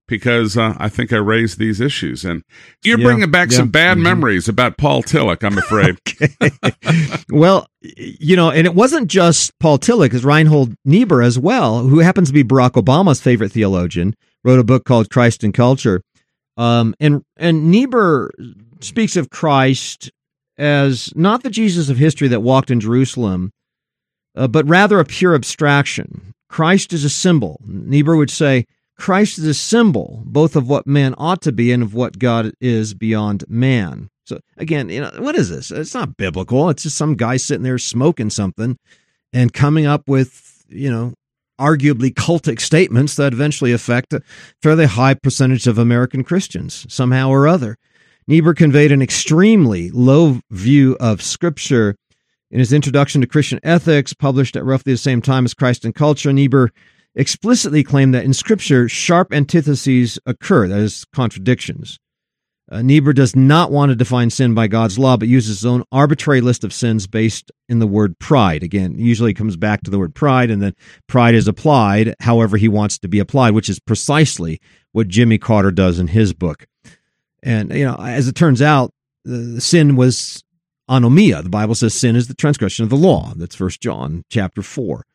because 0.08 0.58
uh, 0.58 0.74
I 0.78 0.89
think 0.89 1.12
I 1.12 1.17
raised 1.17 1.60
these 1.60 1.82
issues. 1.82 2.24
And 2.24 2.43
you're 2.84 3.00
yeah, 3.00 3.06
bringing 3.06 3.32
back 3.32 3.52
yeah. 3.52 3.58
some 3.58 3.70
bad 3.70 3.96
mm-hmm. 3.96 4.04
memories 4.04 4.48
about 4.48 4.78
Paul 4.78 5.04
Tillich, 5.04 5.43
I'm 5.43 5.58
afraid. 5.58 5.98
well, 7.30 7.67
you 7.82 8.36
know, 8.36 8.50
and 8.50 8.65
it 8.65 8.74
wasn't 8.74 9.10
just 9.10 9.58
Paul 9.60 9.78
Tillich, 9.78 10.13
it's 10.13 10.24
Reinhold 10.24 10.76
Niebuhr 10.86 11.22
as 11.22 11.38
well, 11.38 11.84
who 11.84 12.00
happens 12.00 12.30
to 12.30 12.34
be 12.34 12.43
Barack 12.43 12.72
Obama's 12.72 13.22
favorite 13.22 13.52
theologian, 13.52 14.15
wrote 14.43 14.60
a 14.60 14.63
book 14.63 14.86
called 14.86 15.10
Christ 15.10 15.43
and 15.43 15.54
Culture. 15.54 16.02
Um, 16.56 16.96
and, 17.00 17.24
and 17.36 17.70
Niebuhr 17.70 18.32
speaks 18.80 19.15
of 19.15 19.30
Christ 19.30 20.12
as 20.58 21.15
not 21.15 21.43
the 21.43 21.50
Jesus 21.50 21.89
of 21.89 21.98
history 21.98 22.28
that 22.30 22.41
walked 22.41 22.72
in 22.72 22.80
Jerusalem, 22.80 23.52
uh, 24.36 24.48
but 24.48 24.67
rather 24.67 25.00
a 25.00 25.06
pure 25.06 25.36
abstraction. 25.36 26.34
Christ 26.50 26.93
is 26.93 27.04
a 27.04 27.10
symbol. 27.10 27.60
Niebuhr 27.65 28.15
would 28.15 28.32
say, 28.32 28.65
Christ 28.98 29.38
is 29.38 29.46
a 29.46 29.54
symbol 29.54 30.24
both 30.26 30.56
of 30.56 30.68
what 30.68 30.88
man 30.88 31.14
ought 31.18 31.42
to 31.44 31.52
be 31.52 31.72
and 31.72 31.84
of 31.84 31.94
what 31.94 32.20
God 32.20 32.52
is 32.60 32.94
beyond 32.94 33.44
man. 33.48 34.10
So 34.26 34.40
again, 34.58 34.90
you 34.90 35.02
know, 35.02 35.12
what 35.20 35.36
is 35.36 35.50
this? 35.50 35.72
It's 35.72 35.94
not 35.94 36.18
biblical. 36.18 36.70
It's 36.70 36.84
just 36.84 36.98
some 36.98 37.16
guy 37.16 37.38
sitting 37.38 37.64
there 37.64 37.78
smoking 37.78 38.30
something 38.30 38.78
and 39.32 39.54
coming 39.54 39.86
up 39.86 40.08
with, 40.08 40.66
you 40.68 40.92
know, 40.92 41.14
arguably 41.60 42.14
cultic 42.14 42.60
statements 42.60 43.16
that 43.16 43.34
eventually 43.34 43.72
affect 43.72 44.14
a 44.14 44.22
fairly 44.62 44.86
high 44.86 45.14
percentage 45.14 45.68
of 45.68 45.78
American 45.78 46.24
Christians 46.24 46.86
somehow 46.90 47.30
or 47.30 47.48
other. 47.48 47.78
Niebuhr 48.28 48.54
conveyed 48.54 48.92
an 48.92 49.02
extremely 49.02 49.90
low 49.92 50.42
view 50.52 50.98
of 51.00 51.22
Scripture 51.22 51.96
in 52.52 52.60
his 52.60 52.74
Introduction 52.74 53.22
to 53.22 53.28
Christian 53.28 53.60
Ethics, 53.64 54.14
published 54.14 54.56
at 54.56 54.66
roughly 54.66 54.94
the 54.94 54.98
same 54.98 55.22
time 55.22 55.46
as 55.46 55.54
Christ 55.54 55.86
and 55.86 55.96
Culture. 55.96 56.32
Niebuhr 56.32 56.72
explicitly 57.17 57.84
claim 57.84 58.12
that 58.12 58.23
in 58.23 58.34
Scripture, 58.34 58.88
sharp 58.88 59.34
antitheses 59.34 60.17
occur, 60.25 60.67
that 60.67 60.80
is, 60.80 61.03
contradictions. 61.13 61.99
Uh, 62.69 62.82
Niebuhr 62.82 63.13
does 63.13 63.36
not 63.36 63.71
want 63.71 63.91
to 63.91 63.95
define 63.95 64.30
sin 64.30 64.53
by 64.53 64.67
God's 64.67 64.99
law, 64.99 65.15
but 65.15 65.30
uses 65.30 65.60
his 65.60 65.65
own 65.65 65.84
arbitrary 65.91 66.41
list 66.41 66.65
of 66.65 66.73
sins 66.73 67.08
based 67.08 67.49
in 67.69 67.80
the 67.80 67.88
word 67.88 68.19
pride. 68.19 68.62
Again, 68.62 68.99
usually 68.99 69.34
comes 69.34 69.56
back 69.56 69.84
to 69.84 69.91
the 69.91 69.97
word 69.97 70.13
pride, 70.13 70.51
and 70.51 70.62
then 70.62 70.73
pride 71.08 71.34
is 71.34 71.47
applied 71.47 72.13
however 72.19 72.58
he 72.58 72.67
wants 72.67 72.99
to 72.99 73.08
be 73.08 73.19
applied, 73.19 73.53
which 73.53 73.69
is 73.69 73.80
precisely 73.80 74.60
what 74.91 75.08
Jimmy 75.08 75.38
Carter 75.38 75.71
does 75.71 75.97
in 75.97 76.08
his 76.08 76.34
book. 76.34 76.65
And, 77.41 77.73
you 77.73 77.86
know, 77.86 77.95
as 77.95 78.27
it 78.27 78.36
turns 78.36 78.62
out, 78.62 78.91
the 79.23 79.62
sin 79.62 79.95
was 79.95 80.43
anomia. 80.89 81.43
The 81.43 81.49
Bible 81.49 81.75
says 81.75 81.93
sin 81.93 82.17
is 82.17 82.27
the 82.27 82.34
transgression 82.34 82.84
of 82.84 82.89
the 82.89 82.97
law. 82.97 83.32
That's 83.38 83.56
First 83.56 83.82
John 83.82 84.25
chapter 84.30 84.62
4 84.62 85.07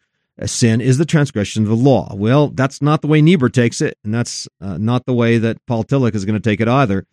sin 0.47 0.81
is 0.81 0.99
the 0.99 1.05
transgression 1.05 1.63
of 1.63 1.69
the 1.69 1.77
law. 1.77 2.15
Well, 2.15 2.49
that's 2.49 2.83
not 2.83 3.03
the 3.03 3.09
way 3.09 3.21
Niebuhr 3.21 3.49
takes 3.49 3.81
it, 3.81 3.99
and 4.05 4.15
that's 4.15 4.49
uh, 4.61 4.79
not 4.79 5.05
the 5.07 5.13
way 5.13 5.39
that 5.39 5.65
Paul 5.67 5.85
Tillich 5.85 6.15
is 6.15 6.25
going 6.25 6.41
to 6.41 6.51
take 6.51 6.61
it 6.61 6.69
either. 6.69 7.07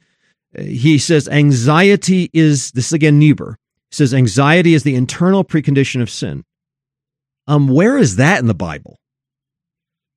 He 0.58 0.98
says 0.98 1.28
anxiety 1.28 2.30
is 2.34 2.72
this 2.72 2.88
is 2.88 2.94
again 2.94 3.20
Niebuhr. 3.20 3.58
Says 3.92 4.14
anxiety 4.14 4.74
is 4.74 4.84
the 4.84 4.96
internal 4.96 5.44
precondition 5.44 6.02
of 6.02 6.10
sin. 6.10 6.44
Um, 7.48 7.68
where 7.68 7.98
is 7.98 8.18
that 8.18 8.40
in 8.40 8.48
the 8.48 8.54
Bible? 8.54 9.00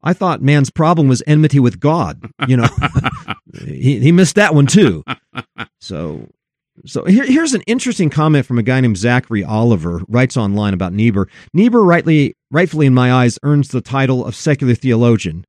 I 0.03 0.13
thought 0.13 0.43
man's 0.43 0.71
problem 0.71 1.09
was 1.09 1.23
enmity 1.27 1.61
with 1.61 1.81
God. 1.81 2.31
You 2.49 2.59
know, 2.59 2.69
he 3.67 4.01
he 4.01 4.13
missed 4.13 4.37
that 4.37 4.55
one 4.55 4.67
too. 4.67 5.05
So 5.81 6.29
so 6.87 7.05
here, 7.05 7.25
here's 7.25 7.55
an 7.55 7.63
interesting 7.63 8.11
comment 8.11 8.47
from 8.47 8.59
a 8.59 8.63
guy 8.63 8.81
named 8.81 8.97
Zachary 8.97 9.45
Oliver, 9.45 10.03
writes 10.09 10.37
online 10.37 10.75
about 10.75 10.93
Niebuhr. 10.93 11.29
Niebuhr, 11.53 11.83
rightly, 11.83 12.37
rightfully 12.51 12.87
in 12.87 12.95
my 12.95 13.13
eyes, 13.13 13.39
earns 13.43 13.69
the 13.69 13.81
title 13.81 14.25
of 14.25 14.35
secular 14.35 14.75
theologian. 14.75 15.45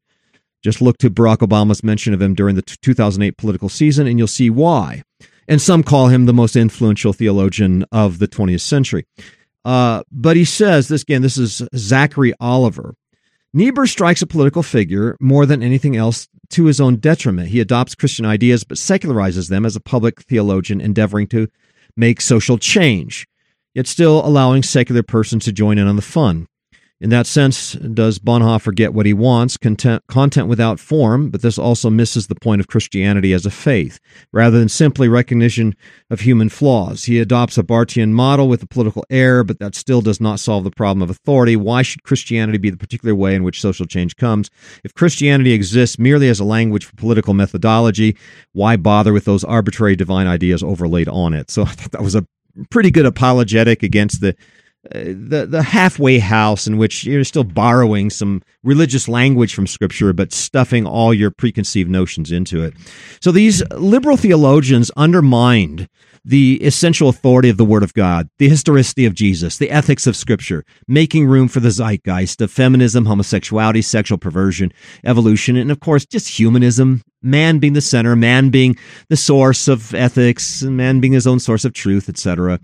Just 0.62 0.81
look 0.81 0.97
to 0.99 1.09
Barack 1.09 1.38
Obama's 1.38 1.83
mention 1.83 2.13
of 2.13 2.21
him 2.21 2.33
during 2.36 2.55
the 2.55 2.62
2008 2.62 3.38
political 3.38 3.69
season, 3.69 4.07
and 4.07 4.17
you'll 4.17 4.27
see 4.27 4.49
why. 4.49 5.03
And 5.47 5.62
some 5.62 5.83
call 5.83 6.07
him 6.07 6.25
the 6.25 6.33
most 6.33 6.55
influential 6.55 7.13
theologian 7.13 7.86
of 7.91 8.19
the 8.19 8.27
20th 8.27 8.62
century. 8.62 9.05
Uh, 9.65 10.03
but 10.12 10.38
he 10.38 10.45
says 10.45 10.88
this 10.88 11.03
again. 11.03 11.21
This 11.21 11.38
is 11.38 11.62
Zachary 11.75 12.33
Oliver. 12.39 12.95
Niebuhr 13.53 13.86
strikes 13.86 14.21
a 14.21 14.27
political 14.27 14.63
figure 14.63 15.15
more 15.19 15.45
than 15.45 15.62
anything 15.62 15.95
else 15.95 16.27
to 16.49 16.65
his 16.65 16.79
own 16.79 16.97
detriment. 16.97 17.49
He 17.49 17.60
adopts 17.60 17.95
Christian 17.95 18.25
ideas 18.25 18.63
but 18.63 18.77
secularizes 18.77 19.49
them 19.49 19.65
as 19.65 19.75
a 19.75 19.82
public 19.82 20.21
theologian 20.23 20.82
endeavoring 20.82 21.27
to 21.27 21.47
make 21.95 22.21
social 22.21 22.58
change, 22.58 23.27
yet 23.73 23.88
still 23.88 24.25
allowing 24.25 24.63
secular 24.63 25.03
persons 25.03 25.45
to 25.45 25.51
join 25.51 25.77
in 25.77 25.88
on 25.88 25.95
the 25.95 26.01
fun. 26.01 26.47
In 27.01 27.10
that 27.10 27.27
sense, 27.27 27.73
does 27.73 28.17
Bonhoeffer 28.17 28.73
get 28.73 28.93
what 28.93 29.06
he 29.06 29.13
wants, 29.13 29.58
content, 29.58 30.03
content 30.08 30.47
without 30.47 30.79
form, 30.79 31.32
but 31.32 31.41
this 31.41 31.60
also 31.60 31.89
misses 31.89 32.27
the 32.27 32.36
point 32.36 32.62
of 32.62 32.67
Christianity 32.67 33.34
as 33.34 33.45
a 33.45 33.51
faith, 33.51 33.99
rather 34.32 34.58
than 34.58 34.69
simply 34.69 35.10
recognition 35.10 35.75
of 36.10 36.21
human 36.21 36.47
flaws. 36.47 37.03
He 37.03 37.19
adopts 37.19 37.58
a 37.58 37.63
Barthian 37.63 38.12
model 38.12 38.47
with 38.47 38.63
a 38.63 38.67
political 38.67 39.03
air, 39.10 39.43
but 39.43 39.60
that 39.60 39.75
still 39.75 40.01
does 40.01 40.21
not 40.21 40.39
solve 40.39 40.63
the 40.63 40.71
problem 40.71 41.01
of 41.01 41.10
authority. 41.10 41.58
Why 41.58 41.82
should 41.82 42.03
Christianity 42.03 42.58
be 42.58 42.69
the 42.69 42.77
particular 42.77 43.13
way 43.13 43.36
in 43.36 43.43
which 43.43 43.60
social 43.60 43.86
change 43.86 44.15
comes? 44.15 44.49
If 44.86 44.93
Christianity 44.93 45.51
exists 45.51 45.99
merely 45.99 46.29
as 46.29 46.39
a 46.39 46.45
language 46.45 46.86
for 46.86 46.95
political 46.95 47.34
methodology, 47.34 48.15
why 48.53 48.77
bother 48.77 49.12
with 49.12 49.25
those 49.25 49.43
arbitrary 49.43 49.97
divine 49.97 50.27
ideas 50.27 50.63
overlaid 50.63 51.10
on 51.10 51.34
it? 51.34 51.51
So 51.51 51.63
I 51.63 51.65
thought 51.65 51.91
that 51.91 52.01
was 52.01 52.15
a 52.15 52.25
pretty 52.69 52.91
good 52.91 53.06
apologetic 53.06 53.84
against 53.84 54.21
the 54.21 54.36
Uh, 54.93 55.00
the 55.15 55.46
the 55.50 55.63
halfway 55.63 56.19
house 56.19 56.67
in 56.67 56.78
which 56.78 57.06
you're 57.06 57.24
still 57.24 57.46
borrowing 57.46 58.10
some 58.10 58.41
religious 58.63 59.08
language 59.08 59.56
from 59.56 59.65
scripture 59.65 60.12
but 60.12 60.34
stuffing 60.34 60.86
all 60.86 61.13
your 61.13 61.32
preconceived 61.32 61.89
notions 61.89 62.34
into 62.34 62.62
it. 62.62 62.74
So 63.22 63.32
these 63.32 63.63
liberal 63.72 64.17
theologians 64.17 64.91
undermined 64.98 65.88
the 66.26 66.60
essential 66.62 67.10
authority 67.10 67.50
of 67.50 67.58
the 67.58 67.65
Word 67.65 67.84
of 67.84 67.93
God, 67.93 68.30
the 68.39 68.48
historicity 68.48 69.06
of 69.06 69.13
Jesus, 69.13 69.58
the 69.58 69.72
ethics 69.72 70.08
of 70.08 70.15
Scripture, 70.15 70.63
making 70.88 71.28
room 71.28 71.48
for 71.48 71.60
the 71.60 71.72
zeitgeist 71.72 72.41
of 72.41 72.52
feminism, 72.52 73.06
homosexuality, 73.06 73.82
sexual 73.82 74.17
perversion, 74.17 74.72
evolution, 75.04 75.58
and 75.58 75.72
of 75.72 75.82
course, 75.82 76.06
just 76.06 76.30
humanism, 76.30 77.02
man 77.22 77.60
being 77.60 77.74
the 77.74 77.82
center, 77.82 78.15
man 78.15 78.50
being 78.50 78.78
the 79.10 79.17
source 79.17 79.67
of 79.67 79.93
ethics, 79.93 80.62
and 80.62 80.78
man 80.78 81.02
being 81.02 81.13
his 81.13 81.28
own 81.28 81.39
source 81.39 81.65
of 81.65 81.74
truth, 81.74 82.08
etc. 82.08 82.60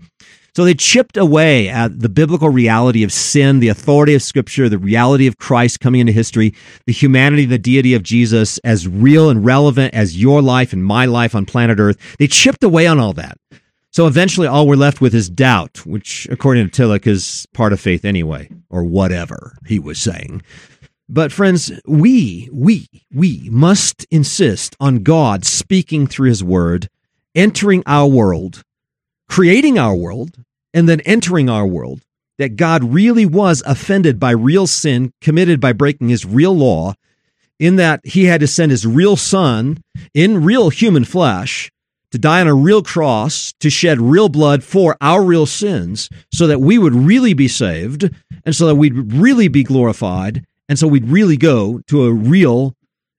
So 0.54 0.64
they 0.64 0.74
chipped 0.74 1.16
away 1.16 1.68
at 1.68 2.00
the 2.00 2.08
biblical 2.08 2.48
reality 2.48 3.02
of 3.02 3.12
sin, 3.12 3.60
the 3.60 3.68
authority 3.68 4.14
of 4.14 4.22
Scripture, 4.22 4.68
the 4.68 4.78
reality 4.78 5.26
of 5.26 5.38
Christ 5.38 5.80
coming 5.80 6.00
into 6.00 6.12
history, 6.12 6.54
the 6.86 6.92
humanity, 6.92 7.44
the 7.44 7.58
deity 7.58 7.94
of 7.94 8.02
Jesus 8.02 8.58
as 8.58 8.88
real 8.88 9.30
and 9.30 9.44
relevant 9.44 9.94
as 9.94 10.20
your 10.20 10.42
life 10.42 10.72
and 10.72 10.84
my 10.84 11.06
life 11.06 11.34
on 11.34 11.46
planet 11.46 11.78
Earth. 11.78 12.16
They 12.18 12.26
chipped 12.26 12.64
away 12.64 12.86
on 12.86 12.98
all 12.98 13.12
that. 13.14 13.38
So 13.92 14.06
eventually, 14.06 14.46
all 14.46 14.68
we're 14.68 14.76
left 14.76 15.00
with 15.00 15.14
is 15.14 15.28
doubt, 15.28 15.84
which, 15.84 16.28
according 16.30 16.68
to 16.68 16.82
Tillich, 16.82 17.08
is 17.08 17.46
part 17.52 17.72
of 17.72 17.80
faith 17.80 18.04
anyway, 18.04 18.48
or 18.68 18.84
whatever 18.84 19.56
he 19.66 19.80
was 19.80 19.98
saying. 20.00 20.42
But 21.08 21.32
friends, 21.32 21.72
we, 21.86 22.48
we, 22.52 22.86
we 23.12 23.48
must 23.50 24.06
insist 24.12 24.76
on 24.78 25.02
God 25.02 25.44
speaking 25.44 26.06
through 26.06 26.28
his 26.28 26.44
word, 26.44 26.88
entering 27.34 27.82
our 27.84 28.06
world, 28.06 28.62
creating 29.30 29.78
our 29.78 29.94
world 29.94 30.36
and 30.74 30.88
then 30.88 31.00
entering 31.00 31.48
our 31.48 31.66
world, 31.66 32.02
that 32.38 32.56
God 32.56 32.82
really 32.82 33.24
was 33.24 33.62
offended 33.64 34.18
by 34.18 34.32
real 34.32 34.66
sin 34.66 35.12
committed 35.20 35.60
by 35.60 35.72
breaking 35.72 36.08
his 36.08 36.26
real 36.26 36.54
law, 36.54 36.94
in 37.58 37.76
that 37.76 38.00
he 38.04 38.24
had 38.24 38.40
to 38.40 38.46
send 38.46 38.70
his 38.70 38.86
real 38.86 39.16
son 39.16 39.78
in 40.14 40.42
real 40.42 40.70
human 40.70 41.04
flesh 41.04 41.70
to 42.10 42.18
die 42.18 42.40
on 42.40 42.48
a 42.48 42.54
real 42.54 42.82
cross, 42.82 43.52
to 43.60 43.70
shed 43.70 44.00
real 44.00 44.28
blood 44.28 44.64
for 44.64 44.96
our 45.00 45.22
real 45.22 45.46
sins, 45.46 46.08
so 46.32 46.48
that 46.48 46.60
we 46.60 46.76
would 46.76 46.94
really 46.94 47.34
be 47.34 47.46
saved, 47.46 48.10
and 48.44 48.56
so 48.56 48.66
that 48.66 48.74
we'd 48.74 49.12
really 49.12 49.46
be 49.46 49.62
glorified, 49.62 50.44
and 50.68 50.76
so 50.76 50.88
we'd 50.88 51.06
really 51.06 51.36
go 51.36 51.80
to 51.86 52.04
a 52.04 52.12
real 52.12 52.74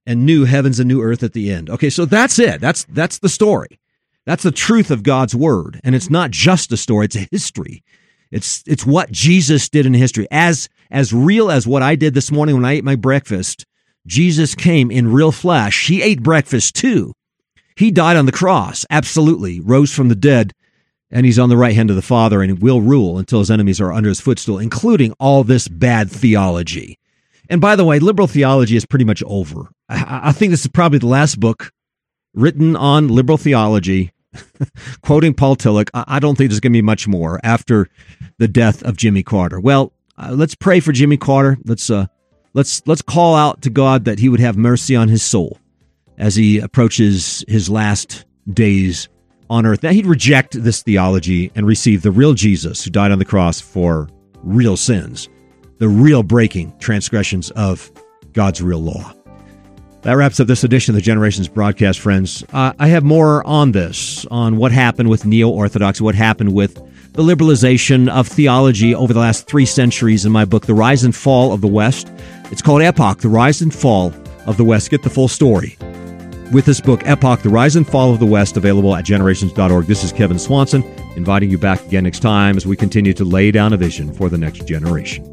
and 0.06 0.26
new 0.26 0.44
heavens 0.46 0.80
and 0.80 0.90
new 0.90 1.02
earth 1.02 1.24
at 1.24 1.32
the 1.32 1.52
end. 1.52 1.70
Okay, 1.70 1.90
so 1.90 2.04
that's 2.04 2.38
it. 2.38 2.60
That's 2.60 2.86
that's 2.90 3.20
the 3.20 3.30
story. 3.30 3.80
That's 4.26 4.44
the 4.44 4.52
truth 4.52 4.92
of 4.92 5.04
God's 5.04 5.36
word. 5.36 5.80
And 5.84 5.96
it's 5.96 6.10
not 6.10 6.32
just 6.32 6.72
a 6.72 6.78
story, 6.78 7.06
it's 7.06 7.16
a 7.16 7.28
history. 7.32 7.84
It's 8.32 8.64
it's 8.66 8.86
what 8.86 9.12
Jesus 9.12 9.68
did 9.68 9.86
in 9.86 9.94
history. 9.94 10.28
As 10.32 10.70
as 10.90 11.14
real 11.14 11.52
as 11.52 11.68
what 11.68 11.84
I 11.84 11.96
did 11.96 12.14
this 12.14 12.32
morning 12.32 12.56
when 12.56 12.66
I 12.66 12.74
ate 12.74 12.84
my 12.84 12.96
breakfast 12.96 13.66
Jesus 14.08 14.56
came 14.56 14.90
in 14.90 15.12
real 15.12 15.32
flesh. 15.32 15.88
He 15.88 16.02
ate 16.02 16.24
breakfast 16.24 16.76
too. 16.76 17.14
He 17.76 17.92
died 17.92 18.18
on 18.18 18.26
the 18.26 18.32
cross, 18.32 18.86
absolutely, 18.90 19.60
rose 19.60 19.94
from 19.94 20.10
the 20.10 20.16
dead, 20.16 20.54
and 21.10 21.26
he's 21.26 21.40
on 21.40 21.50
the 21.50 21.58
right 21.58 21.76
hand 21.76 21.90
of 21.90 21.96
the 21.96 22.02
Father 22.02 22.42
and 22.42 22.62
will 22.62 22.82
rule 22.82 23.18
until 23.18 23.40
his 23.40 23.52
enemies 23.52 23.80
are 23.80 23.94
under 23.94 24.10
his 24.10 24.20
footstool, 24.20 24.60
including 24.60 25.14
all 25.20 25.44
this 25.44 25.68
bad 25.68 26.10
theology. 26.10 26.98
And 27.50 27.62
by 27.62 27.76
the 27.76 27.86
way, 27.86 28.00
liberal 28.00 28.28
theology 28.28 28.76
is 28.76 28.86
pretty 28.86 29.06
much 29.06 29.24
over. 29.24 29.70
I, 29.90 30.32
think 30.32 30.52
this 30.52 30.62
is 30.62 30.68
probably 30.68 31.00
the 31.00 31.08
last 31.08 31.40
book 31.40 31.72
written 32.34 32.76
on 32.76 33.08
liberal 33.08 33.38
theology, 33.38 34.12
quoting 35.02 35.34
Paul 35.34 35.56
Tillich. 35.56 35.90
I, 35.94 36.20
don't 36.20 36.38
think 36.38 36.50
there's 36.50 36.60
going 36.60 36.74
to 36.74 36.78
be 36.78 36.82
much 36.82 37.08
more 37.08 37.40
after 37.44 37.88
the 38.38 38.48
death 38.48 38.84
of 38.84 38.98
Jimmy 38.98 39.24
Carter. 39.24 39.60
Well, 39.60 39.94
uh, 40.18 40.32
let's 40.32 40.56
pray 40.56 40.80
for 40.80 40.92
Jimmy 40.92 41.18
Carter. 41.18 41.58
Let's 41.66 41.90
uh, 41.90 42.08
let's 42.54 42.86
let's 42.86 43.02
call 43.02 43.36
out 43.36 43.62
to 43.64 43.70
God 43.70 44.06
that 44.06 44.20
He 44.20 44.30
would 44.30 44.40
have 44.40 44.58
mercy 44.58 44.96
on 44.96 45.08
his 45.08 45.24
soul 45.24 45.58
as 46.22 46.36
he 46.36 46.60
approaches 46.60 47.44
his 47.48 47.70
last 47.70 48.26
days 48.54 49.10
on 49.50 49.66
earth. 49.66 49.82
That 49.82 49.94
he'd 49.94 50.06
reject 50.06 50.62
this 50.64 50.84
theology 50.84 51.52
and 51.56 51.66
receive 51.66 52.04
the 52.04 52.12
real 52.12 52.34
Jesus 52.34 52.84
who 52.84 52.92
died 52.92 53.12
on 53.12 53.20
the 53.20 53.26
cross 53.26 53.60
for 53.60 54.08
real 54.44 54.78
sins, 54.78 55.28
the 55.80 55.90
real 55.90 56.24
breaking 56.24 56.78
transgressions 56.80 57.50
of 57.52 57.92
God's 58.34 58.62
real 58.62 58.80
law. 58.80 59.14
That 60.04 60.14
wraps 60.14 60.40
up 60.40 60.48
this 60.48 60.64
edition 60.64 60.94
of 60.94 60.96
the 60.96 61.02
Generations 61.04 61.48
broadcast, 61.48 62.00
friends. 62.00 62.44
Uh, 62.52 62.74
I 62.80 62.88
have 62.88 63.04
more 63.04 63.46
on 63.46 63.72
this, 63.72 64.26
on 64.32 64.58
what 64.58 64.72
happened 64.72 65.10
with 65.10 65.26
neo 65.26 65.50
Orthodoxy, 65.50 66.04
what 66.04 66.16
happened 66.16 66.54
with 66.56 66.74
the 67.14 67.22
liberalization 67.22 68.10
of 68.10 68.28
theology 68.28 68.96
over 68.96 69.14
the 69.14 69.20
last 69.20 69.46
three 69.46 69.66
centuries 69.66 70.26
in 70.26 70.32
my 70.32 70.44
book, 70.44 70.66
The 70.66 70.74
Rise 70.74 71.04
and 71.04 71.16
Fall 71.16 71.54
of 71.54 71.62
the 71.62 71.68
West. 71.68 72.12
It's 72.46 72.64
called 72.64 72.82
Epoch, 72.82 73.20
The 73.20 73.30
Rise 73.30 73.62
and 73.62 73.74
Fall 73.74 74.12
of 74.48 74.58
the 74.58 74.64
West. 74.64 74.90
Get 74.90 75.04
the 75.04 75.10
full 75.12 75.28
story 75.28 75.78
with 76.52 76.66
this 76.66 76.82
book, 76.82 77.02
Epoch, 77.06 77.44
The 77.44 77.50
Rise 77.50 77.76
and 77.76 77.88
Fall 77.88 78.12
of 78.12 78.20
the 78.20 78.26
West, 78.26 78.58
available 78.58 78.96
at 78.96 79.06
generations.org. 79.06 79.86
This 79.86 80.04
is 80.04 80.12
Kevin 80.12 80.40
Swanson, 80.40 80.84
inviting 81.16 81.52
you 81.52 81.60
back 81.60 81.86
again 81.86 82.06
next 82.06 82.22
time 82.22 82.58
as 82.58 82.66
we 82.66 82.76
continue 82.76 83.14
to 83.14 83.24
lay 83.24 83.52
down 83.52 83.72
a 83.72 83.78
vision 83.78 84.12
for 84.12 84.30
the 84.30 84.38
next 84.38 84.66
generation. 84.66 85.31